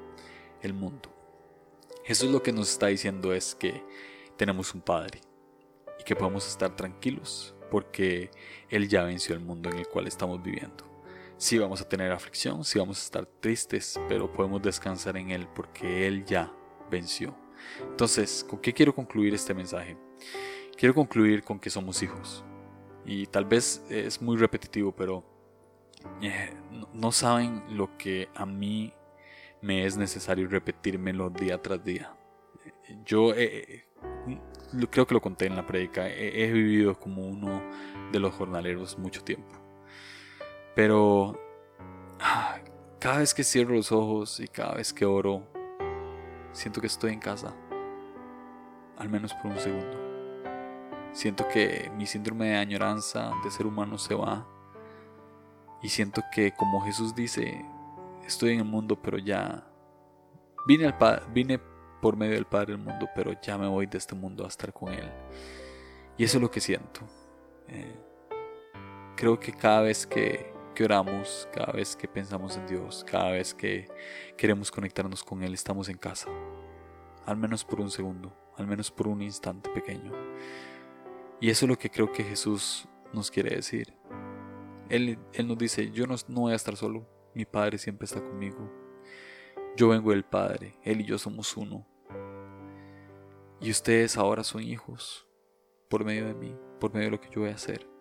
el 0.63 0.75
mundo. 0.75 1.11
Jesús 2.05 2.31
lo 2.31 2.43
que 2.43 2.53
nos 2.53 2.71
está 2.71 2.87
diciendo 2.87 3.33
es 3.33 3.55
que 3.55 3.85
tenemos 4.37 4.75
un 4.75 4.81
Padre 4.81 5.21
y 5.99 6.05
que 6.05 6.17
podemos 6.17 6.49
estar 6.49 6.75
tranquilos 6.75 7.55
porque 7.71 8.31
Él 8.71 8.89
ya 8.89 9.05
venció 9.05 9.35
el 9.35 9.41
mundo 9.41 9.69
en 9.71 9.79
el 9.79 9.89
cual 9.89 10.07
estamos 10.07 10.43
viviendo. 10.43 10.88
Sí 11.39 11.57
vamos 11.57 11.81
a 11.81 11.89
tener 11.89 12.11
aflicción, 12.11 12.65
sí 12.65 12.79
vamos 12.79 12.99
a 12.99 13.05
estar 13.05 13.27
tristes, 13.27 13.99
pero 14.09 14.33
podemos 14.33 14.61
descansar 14.61 15.17
en 15.17 15.31
Él 15.31 15.47
porque 15.55 16.07
Él 16.07 16.25
ya 16.25 16.53
venció. 16.91 17.35
Entonces, 17.81 18.45
¿con 18.49 18.59
qué 18.59 18.73
quiero 18.73 18.95
concluir 18.95 19.35
este 19.35 19.55
mensaje? 19.55 19.97
Quiero 20.77 20.95
concluir 20.95 21.43
con 21.45 21.61
que 21.61 21.71
somos 21.71 22.03
hijos. 22.03 22.45
Y 23.05 23.27
tal 23.27 23.45
vez 23.45 23.85
es 23.89 24.21
muy 24.21 24.37
repetitivo, 24.37 24.95
pero 24.95 25.25
eh, 26.21 26.55
no 26.93 27.13
saben 27.13 27.63
lo 27.71 27.97
que 27.97 28.29
a 28.35 28.45
mí 28.45 28.93
me 29.63 29.87
es 29.87 29.97
necesario 29.97 30.49
repetírmelo 30.49 31.31
día 31.31 31.63
tras 31.63 31.85
día. 31.85 32.17
Yo 33.05 33.33
eh, 33.35 33.85
creo 34.91 35.07
que 35.07 35.15
lo 35.15 35.21
conté 35.21 35.47
en 35.47 35.57
la 35.57 35.67
predica, 35.67 36.09
he, 36.09 36.51
vivido 36.51 36.99
como 36.99 37.27
uno 37.27 37.63
de 38.13 38.19
los 38.19 38.35
jornaleros 38.35 38.99
mucho 38.99 39.23
tiempo. 39.23 39.58
Pero 40.79 41.37
ah, 42.21 42.61
cada 43.01 43.19
vez 43.19 43.35
que 43.35 43.43
cierro 43.43 43.75
los 43.75 43.91
ojos 43.91 44.39
y 44.39 44.47
cada 44.47 44.75
vez 44.75 44.93
que 44.93 45.05
oro, 45.05 45.43
siento 46.53 46.81
que 46.81 46.87
estoy 46.87 47.15
en 47.15 47.19
casa, 47.19 47.53
al 48.97 49.09
menos 49.09 49.35
por 49.35 49.51
un 49.51 49.59
segundo. 49.59 49.99
Siento 51.11 51.49
que 51.49 51.91
mi 51.97 52.07
síndrome 52.07 52.51
de 52.51 52.59
añoranza 52.59 53.33
de 53.43 53.51
ser 53.51 53.67
humano 53.67 53.99
se 53.99 54.15
va 54.15 54.47
y 55.83 55.89
siento 55.89 56.23
que 56.33 56.53
como 56.53 56.81
Jesús 56.83 57.13
dice, 57.13 57.67
estoy 58.25 58.53
en 58.53 58.61
el 58.61 58.65
mundo, 58.65 59.03
pero 59.03 59.19
ya 59.19 59.67
vine, 60.69 60.87
al 60.87 61.23
vine 61.35 61.59
por 62.01 62.17
medio 62.17 62.35
del 62.35 62.47
Padre 62.47 62.77
del 62.77 62.85
mundo, 62.85 63.09
pero 63.17 63.33
ya 63.43 63.59
me 63.59 63.67
voy 63.67 63.87
de 63.87 63.99
este 63.99 64.15
mundo 64.15 64.45
a 64.45 64.47
estar 64.47 64.73
con 64.73 64.93
Él. 64.93 65.11
Y 66.17 66.23
eso 66.23 66.39
es 66.39 66.43
lo 66.43 66.53
que 66.53 66.61
siento. 66.61 67.01
Eh, 67.67 67.97
creo 69.17 69.41
que 69.41 69.53
cada 69.53 69.81
vez 69.81 70.07
que, 70.07 70.57
que 70.79 70.85
oramos, 70.85 71.49
cada 71.53 71.73
vez 71.73 71.97
que 71.97 72.07
pensamos 72.07 72.57
en 72.57 72.65
Dios, 72.69 73.05
cada 73.05 73.33
vez 73.33 73.53
que 73.53 73.89
queremos 74.37 74.71
conectarnos 74.71 75.25
con 75.25 75.43
Él, 75.43 75.53
estamos 75.53 75.89
en 75.89 75.97
casa. 75.97 76.31
Al 77.27 77.37
menos 77.37 77.65
por 77.65 77.81
un 77.81 77.91
segundo, 77.91 78.33
al 78.57 78.69
menos 78.69 78.89
por 78.89 79.09
un 79.09 79.21
instante 79.21 79.69
pequeño. 79.71 80.13
Y 81.41 81.51
eso 81.51 81.65
es 81.65 81.69
lo 81.69 81.77
que 81.77 81.91
creo 81.91 82.13
que 82.13 82.23
Jesús 82.23 82.89
nos 83.13 83.29
quiere 83.29 83.57
decir. 83.57 83.93
Él, 84.89 85.19
nos 85.45 85.59
dice, 85.59 85.91
yo 85.91 86.07
no, 86.07 86.15
voy 86.29 86.53
a 86.53 86.55
estar 86.55 86.77
solo, 86.77 87.05
mi 87.35 87.45
Padre 87.45 87.77
siempre 87.79 88.05
está 88.05 88.23
conmigo. 88.23 88.71
Yo 89.77 89.89
vengo 89.89 90.13
del 90.13 90.25
Padre, 90.25 90.79
Él 90.85 91.01
y 91.01 91.07
yo 91.07 91.19
somos 91.19 91.57
uno. 91.57 91.89
Y 93.61 93.73
ustedes 93.73 94.17
ahora 94.17 94.45
son 94.45 94.63
hijos 94.63 95.27
por 95.89 96.05
medio 96.05 96.29
de 96.29 96.35
mí, 96.35 96.55
por 96.79 96.95
medio 96.95 97.07
de 97.07 97.11
lo 97.17 97.21
que 97.21 97.31
yo 97.31 97.41
voy 97.41 97.51
a 97.51 97.57
hacer. 97.57 97.98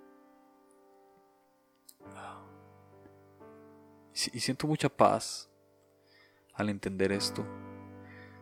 Y 4.34 4.39
siento 4.39 4.65
mucha 4.65 4.89
paz 4.89 5.47
al 6.55 6.70
entender 6.70 7.11
esto. 7.11 7.45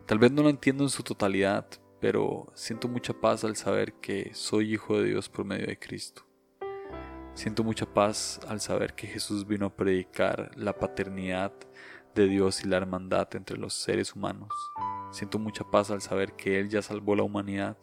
Tal 0.06 0.18
vez 0.18 0.32
no 0.32 0.42
lo 0.42 0.48
entiendo 0.48 0.84
en 0.84 0.88
su 0.88 1.02
totalidad, 1.02 1.66
pero 2.00 2.50
siento 2.54 2.88
mucha 2.88 3.12
paz 3.12 3.44
al 3.44 3.56
saber 3.56 3.92
que 3.94 4.32
soy 4.32 4.72
hijo 4.72 4.98
de 4.98 5.10
Dios 5.10 5.28
por 5.28 5.44
medio 5.44 5.66
de 5.66 5.78
Cristo. 5.78 6.22
Siento 7.34 7.62
mucha 7.62 7.84
paz 7.84 8.40
al 8.48 8.62
saber 8.62 8.94
que 8.94 9.06
Jesús 9.06 9.46
vino 9.46 9.66
a 9.66 9.76
predicar 9.76 10.50
la 10.56 10.78
paternidad 10.78 11.52
de 12.14 12.26
Dios 12.26 12.64
y 12.64 12.68
la 12.68 12.78
hermandad 12.78 13.28
entre 13.34 13.58
los 13.58 13.74
seres 13.74 14.14
humanos. 14.14 14.48
Siento 15.10 15.38
mucha 15.38 15.64
paz 15.64 15.90
al 15.90 16.00
saber 16.00 16.32
que 16.32 16.58
Él 16.58 16.70
ya 16.70 16.80
salvó 16.80 17.14
la 17.14 17.22
humanidad, 17.22 17.76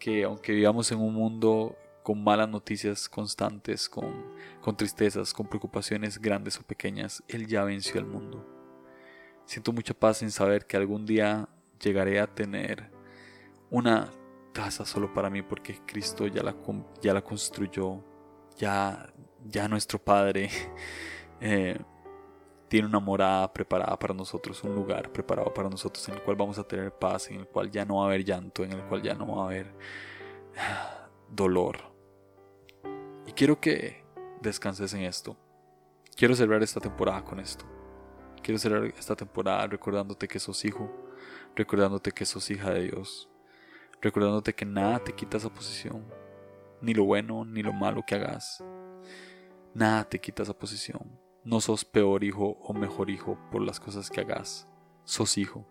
que 0.00 0.24
aunque 0.24 0.50
vivamos 0.50 0.90
en 0.90 0.98
un 0.98 1.14
mundo 1.14 1.76
con 2.06 2.22
malas 2.22 2.48
noticias 2.48 3.08
constantes, 3.08 3.88
con, 3.88 4.32
con 4.60 4.76
tristezas, 4.76 5.32
con 5.32 5.48
preocupaciones 5.48 6.20
grandes 6.20 6.56
o 6.56 6.62
pequeñas, 6.62 7.20
Él 7.26 7.48
ya 7.48 7.64
venció 7.64 7.98
al 7.98 8.06
mundo. 8.06 8.46
Siento 9.44 9.72
mucha 9.72 9.92
paz 9.92 10.22
en 10.22 10.30
saber 10.30 10.68
que 10.68 10.76
algún 10.76 11.04
día 11.04 11.48
llegaré 11.82 12.20
a 12.20 12.32
tener 12.32 12.92
una 13.70 14.08
casa 14.52 14.86
solo 14.86 15.12
para 15.12 15.30
mí 15.30 15.42
porque 15.42 15.80
Cristo 15.84 16.28
ya 16.28 16.44
la, 16.44 16.54
ya 17.02 17.12
la 17.12 17.22
construyó 17.22 18.04
ya, 18.56 19.12
ya 19.44 19.66
nuestro 19.66 19.98
Padre 19.98 20.48
eh, 21.40 21.76
tiene 22.68 22.86
una 22.86 23.00
morada 23.00 23.52
preparada 23.52 23.98
para 23.98 24.14
nosotros, 24.14 24.62
un 24.62 24.76
lugar 24.76 25.10
preparado 25.10 25.52
para 25.52 25.68
nosotros 25.68 26.08
en 26.08 26.14
el 26.14 26.22
cual 26.22 26.36
vamos 26.36 26.56
a 26.56 26.62
tener 26.62 26.92
paz, 26.92 27.32
en 27.32 27.40
el 27.40 27.48
cual 27.48 27.68
ya 27.68 27.84
no 27.84 27.96
va 27.96 28.04
a 28.04 28.06
haber 28.06 28.24
llanto, 28.24 28.62
en 28.62 28.74
el 28.74 28.82
cual 28.82 29.02
ya 29.02 29.14
no 29.14 29.26
va 29.26 29.42
a 29.42 29.46
haber 29.46 29.74
ah, 30.56 31.08
dolor. 31.28 31.95
Quiero 33.36 33.60
que 33.60 34.02
descanses 34.40 34.94
en 34.94 35.02
esto. 35.02 35.36
Quiero 36.16 36.34
cerrar 36.34 36.62
esta 36.62 36.80
temporada 36.80 37.22
con 37.22 37.38
esto. 37.38 37.66
Quiero 38.42 38.58
cerrar 38.58 38.86
esta 38.86 39.14
temporada 39.14 39.66
recordándote 39.66 40.26
que 40.26 40.38
sos 40.38 40.64
hijo, 40.64 40.90
recordándote 41.54 42.12
que 42.12 42.24
sos 42.24 42.50
hija 42.50 42.70
de 42.70 42.84
Dios, 42.84 43.28
recordándote 44.00 44.54
que 44.54 44.64
nada 44.64 45.00
te 45.00 45.12
quita 45.12 45.36
esa 45.36 45.50
posición, 45.50 46.06
ni 46.80 46.94
lo 46.94 47.04
bueno 47.04 47.44
ni 47.44 47.62
lo 47.62 47.74
malo 47.74 48.02
que 48.06 48.14
hagas. 48.14 48.64
Nada 49.74 50.08
te 50.08 50.18
quita 50.18 50.42
esa 50.42 50.58
posición. 50.58 51.20
No 51.44 51.60
sos 51.60 51.84
peor 51.84 52.24
hijo 52.24 52.56
o 52.62 52.72
mejor 52.72 53.10
hijo 53.10 53.38
por 53.52 53.60
las 53.60 53.78
cosas 53.78 54.08
que 54.08 54.22
hagas. 54.22 54.66
Sos 55.04 55.36
hijo. 55.36 55.66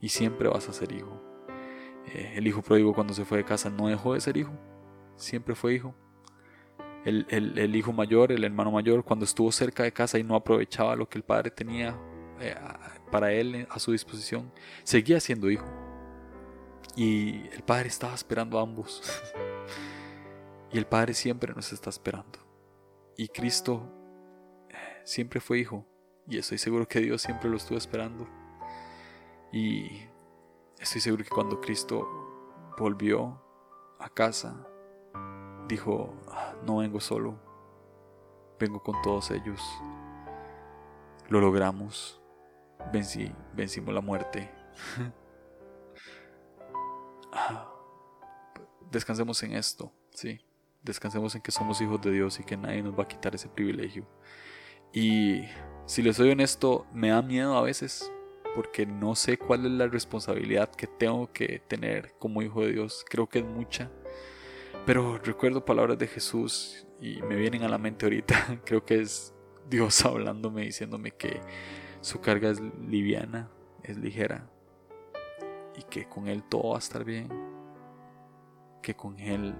Y 0.00 0.08
siempre 0.08 0.48
vas 0.48 0.68
a 0.68 0.72
ser 0.72 0.90
hijo. 0.90 1.22
Eh, 2.06 2.32
el 2.34 2.48
hijo 2.48 2.62
pródigo 2.62 2.92
cuando 2.94 3.14
se 3.14 3.24
fue 3.24 3.38
de 3.38 3.44
casa 3.44 3.70
no 3.70 3.86
dejó 3.86 4.14
de 4.14 4.20
ser 4.20 4.36
hijo. 4.36 4.58
Siempre 5.14 5.54
fue 5.54 5.74
hijo. 5.74 5.94
El, 7.04 7.74
hijo 7.74 7.92
mayor, 7.92 8.30
el 8.30 8.44
hermano 8.44 8.70
mayor, 8.70 9.04
cuando 9.04 9.24
estuvo 9.24 9.50
cerca 9.52 9.82
de 9.82 9.92
casa 9.92 10.18
y 10.18 10.22
no 10.22 10.34
aprovechaba 10.34 10.94
lo 10.96 11.08
que 11.08 11.18
el 11.18 11.24
padre 11.24 11.50
tenía 11.50 11.98
eh, 12.40 12.54
para 13.10 13.32
él 13.32 13.66
a 13.70 13.78
su 13.78 13.92
disposición, 13.92 14.52
seguía 14.84 15.18
siendo 15.18 15.50
hijo. 15.50 15.66
Y 16.96 17.46
el 17.52 17.62
padre 17.62 17.88
estaba 17.88 18.14
esperando 18.14 18.58
a 18.58 18.62
ambos. 18.62 19.02
Y 20.72 20.78
el 20.78 20.86
Padre 20.86 21.14
siempre 21.14 21.52
nos 21.52 21.72
está 21.72 21.90
esperando. 21.90 22.38
Y 23.16 23.28
Cristo 23.28 23.92
eh, 24.68 25.02
siempre 25.04 25.40
fue 25.40 25.58
hijo. 25.58 25.84
Y 26.28 26.38
estoy 26.38 26.58
seguro 26.58 26.86
que 26.86 27.00
Dios 27.00 27.22
siempre 27.22 27.50
lo 27.50 27.56
estuvo 27.56 27.76
esperando. 27.76 28.28
Y 29.52 30.02
estoy 30.78 31.00
seguro 31.00 31.24
que 31.24 31.30
cuando 31.30 31.60
Cristo 31.60 32.06
volvió 32.78 33.42
a 33.98 34.08
casa, 34.08 34.64
dijo, 35.70 36.12
ah, 36.28 36.54
no 36.66 36.78
vengo 36.78 37.00
solo, 37.00 37.38
vengo 38.58 38.82
con 38.82 39.00
todos 39.02 39.30
ellos. 39.30 39.62
Lo 41.28 41.40
logramos. 41.40 42.20
Vencí, 42.92 43.32
vencimos 43.54 43.94
la 43.94 44.00
muerte. 44.00 44.50
Ah, 47.32 47.72
descansemos 48.90 49.40
en 49.44 49.52
esto, 49.52 49.92
sí. 50.12 50.40
Descansemos 50.82 51.32
en 51.36 51.42
que 51.42 51.52
somos 51.52 51.80
hijos 51.80 52.00
de 52.02 52.10
Dios 52.10 52.40
y 52.40 52.42
que 52.42 52.56
nadie 52.56 52.82
nos 52.82 52.98
va 52.98 53.04
a 53.04 53.08
quitar 53.08 53.32
ese 53.36 53.48
privilegio. 53.48 54.04
Y 54.92 55.44
si 55.86 56.02
les 56.02 56.16
soy 56.16 56.32
honesto, 56.32 56.88
me 56.92 57.10
da 57.10 57.22
miedo 57.22 57.56
a 57.56 57.62
veces 57.62 58.10
porque 58.56 58.84
no 58.84 59.14
sé 59.14 59.38
cuál 59.38 59.64
es 59.66 59.70
la 59.70 59.86
responsabilidad 59.86 60.70
que 60.74 60.88
tengo 60.88 61.32
que 61.32 61.60
tener 61.60 62.14
como 62.18 62.42
hijo 62.42 62.62
de 62.62 62.72
Dios. 62.72 63.04
Creo 63.08 63.28
que 63.28 63.38
es 63.38 63.44
mucha. 63.44 63.90
Pero 64.86 65.18
recuerdo 65.18 65.64
palabras 65.64 65.98
de 65.98 66.06
Jesús 66.06 66.86
y 67.00 67.22
me 67.22 67.36
vienen 67.36 67.62
a 67.62 67.68
la 67.68 67.78
mente 67.78 68.06
ahorita. 68.06 68.60
Creo 68.64 68.84
que 68.84 69.00
es 69.00 69.34
Dios 69.68 70.04
hablándome, 70.04 70.62
diciéndome 70.62 71.12
que 71.12 71.40
su 72.00 72.20
carga 72.20 72.50
es 72.50 72.60
liviana, 72.60 73.50
es 73.82 73.96
ligera 73.96 74.48
y 75.76 75.82
que 75.84 76.08
con 76.08 76.28
Él 76.28 76.42
todo 76.42 76.70
va 76.70 76.76
a 76.76 76.78
estar 76.78 77.04
bien. 77.04 77.28
Que 78.82 78.94
con 78.94 79.18
Él 79.20 79.54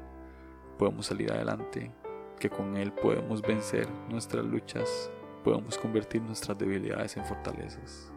podemos 0.78 1.06
salir 1.06 1.30
adelante, 1.30 1.92
que 2.38 2.48
con 2.48 2.76
Él 2.76 2.92
podemos 2.92 3.42
vencer 3.42 3.88
nuestras 4.08 4.44
luchas, 4.44 5.10
podemos 5.44 5.76
convertir 5.76 6.22
nuestras 6.22 6.56
debilidades 6.58 7.16
en 7.16 7.24
fortalezas, 7.24 8.10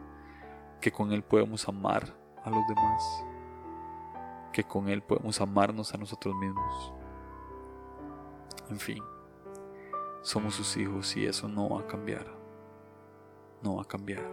que 0.80 0.92
con 0.92 1.12
Él 1.12 1.24
podemos 1.24 1.68
amar 1.68 2.16
a 2.44 2.50
los 2.50 2.66
demás, 2.68 3.26
que 4.54 4.64
con 4.64 4.88
Él 4.88 5.02
podemos 5.02 5.42
amarnos 5.42 5.94
a 5.94 5.98
nosotros 5.98 6.34
mismos. 6.36 6.94
En 8.70 8.80
fin, 8.80 9.04
somos 10.22 10.56
sus 10.56 10.78
hijos 10.78 11.18
y 11.18 11.26
eso 11.26 11.50
no 11.50 11.70
va 11.70 11.82
a 11.82 11.88
cambiar, 11.88 12.26
no 13.62 13.76
va 13.76 13.82
a 13.82 13.86
cambiar. 13.86 14.24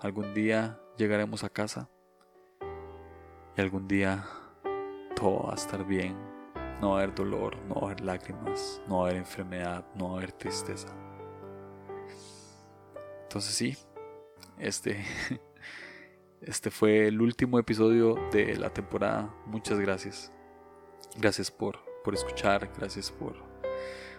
Algún 0.00 0.34
día 0.34 0.80
llegaremos 0.96 1.44
a 1.44 1.50
casa 1.50 1.88
y 3.56 3.60
algún 3.60 3.86
día 3.86 4.26
todo 5.14 5.44
va 5.44 5.52
a 5.52 5.54
estar 5.54 5.84
bien 5.84 6.30
no 6.80 6.92
va 6.92 7.00
a 7.00 7.02
haber 7.02 7.14
dolor, 7.14 7.56
no 7.68 7.74
va 7.74 7.80
a 7.82 7.84
haber 7.86 8.00
lágrimas, 8.00 8.80
no 8.88 8.98
va 8.98 9.02
a 9.02 9.10
haber 9.10 9.18
enfermedad, 9.18 9.84
no 9.94 10.08
va 10.08 10.14
a 10.14 10.16
haber 10.18 10.32
tristeza. 10.32 10.88
Entonces 13.22 13.54
sí, 13.54 13.76
este, 14.58 15.04
este 16.42 16.70
fue 16.70 17.06
el 17.06 17.20
último 17.20 17.58
episodio 17.58 18.16
de 18.32 18.56
la 18.56 18.72
temporada. 18.72 19.34
Muchas 19.46 19.78
gracias. 19.78 20.32
Gracias 21.16 21.50
por, 21.50 21.78
por 22.02 22.14
escuchar, 22.14 22.70
gracias 22.76 23.10
por, 23.10 23.36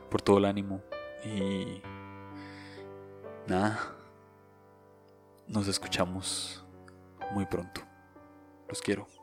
por 0.09 0.21
todo 0.21 0.37
el 0.37 0.45
ánimo. 0.45 0.81
Y 1.23 1.81
nada, 3.47 3.79
nos 5.47 5.67
escuchamos 5.67 6.65
muy 7.31 7.45
pronto. 7.45 7.81
Los 8.67 8.81
quiero. 8.81 9.20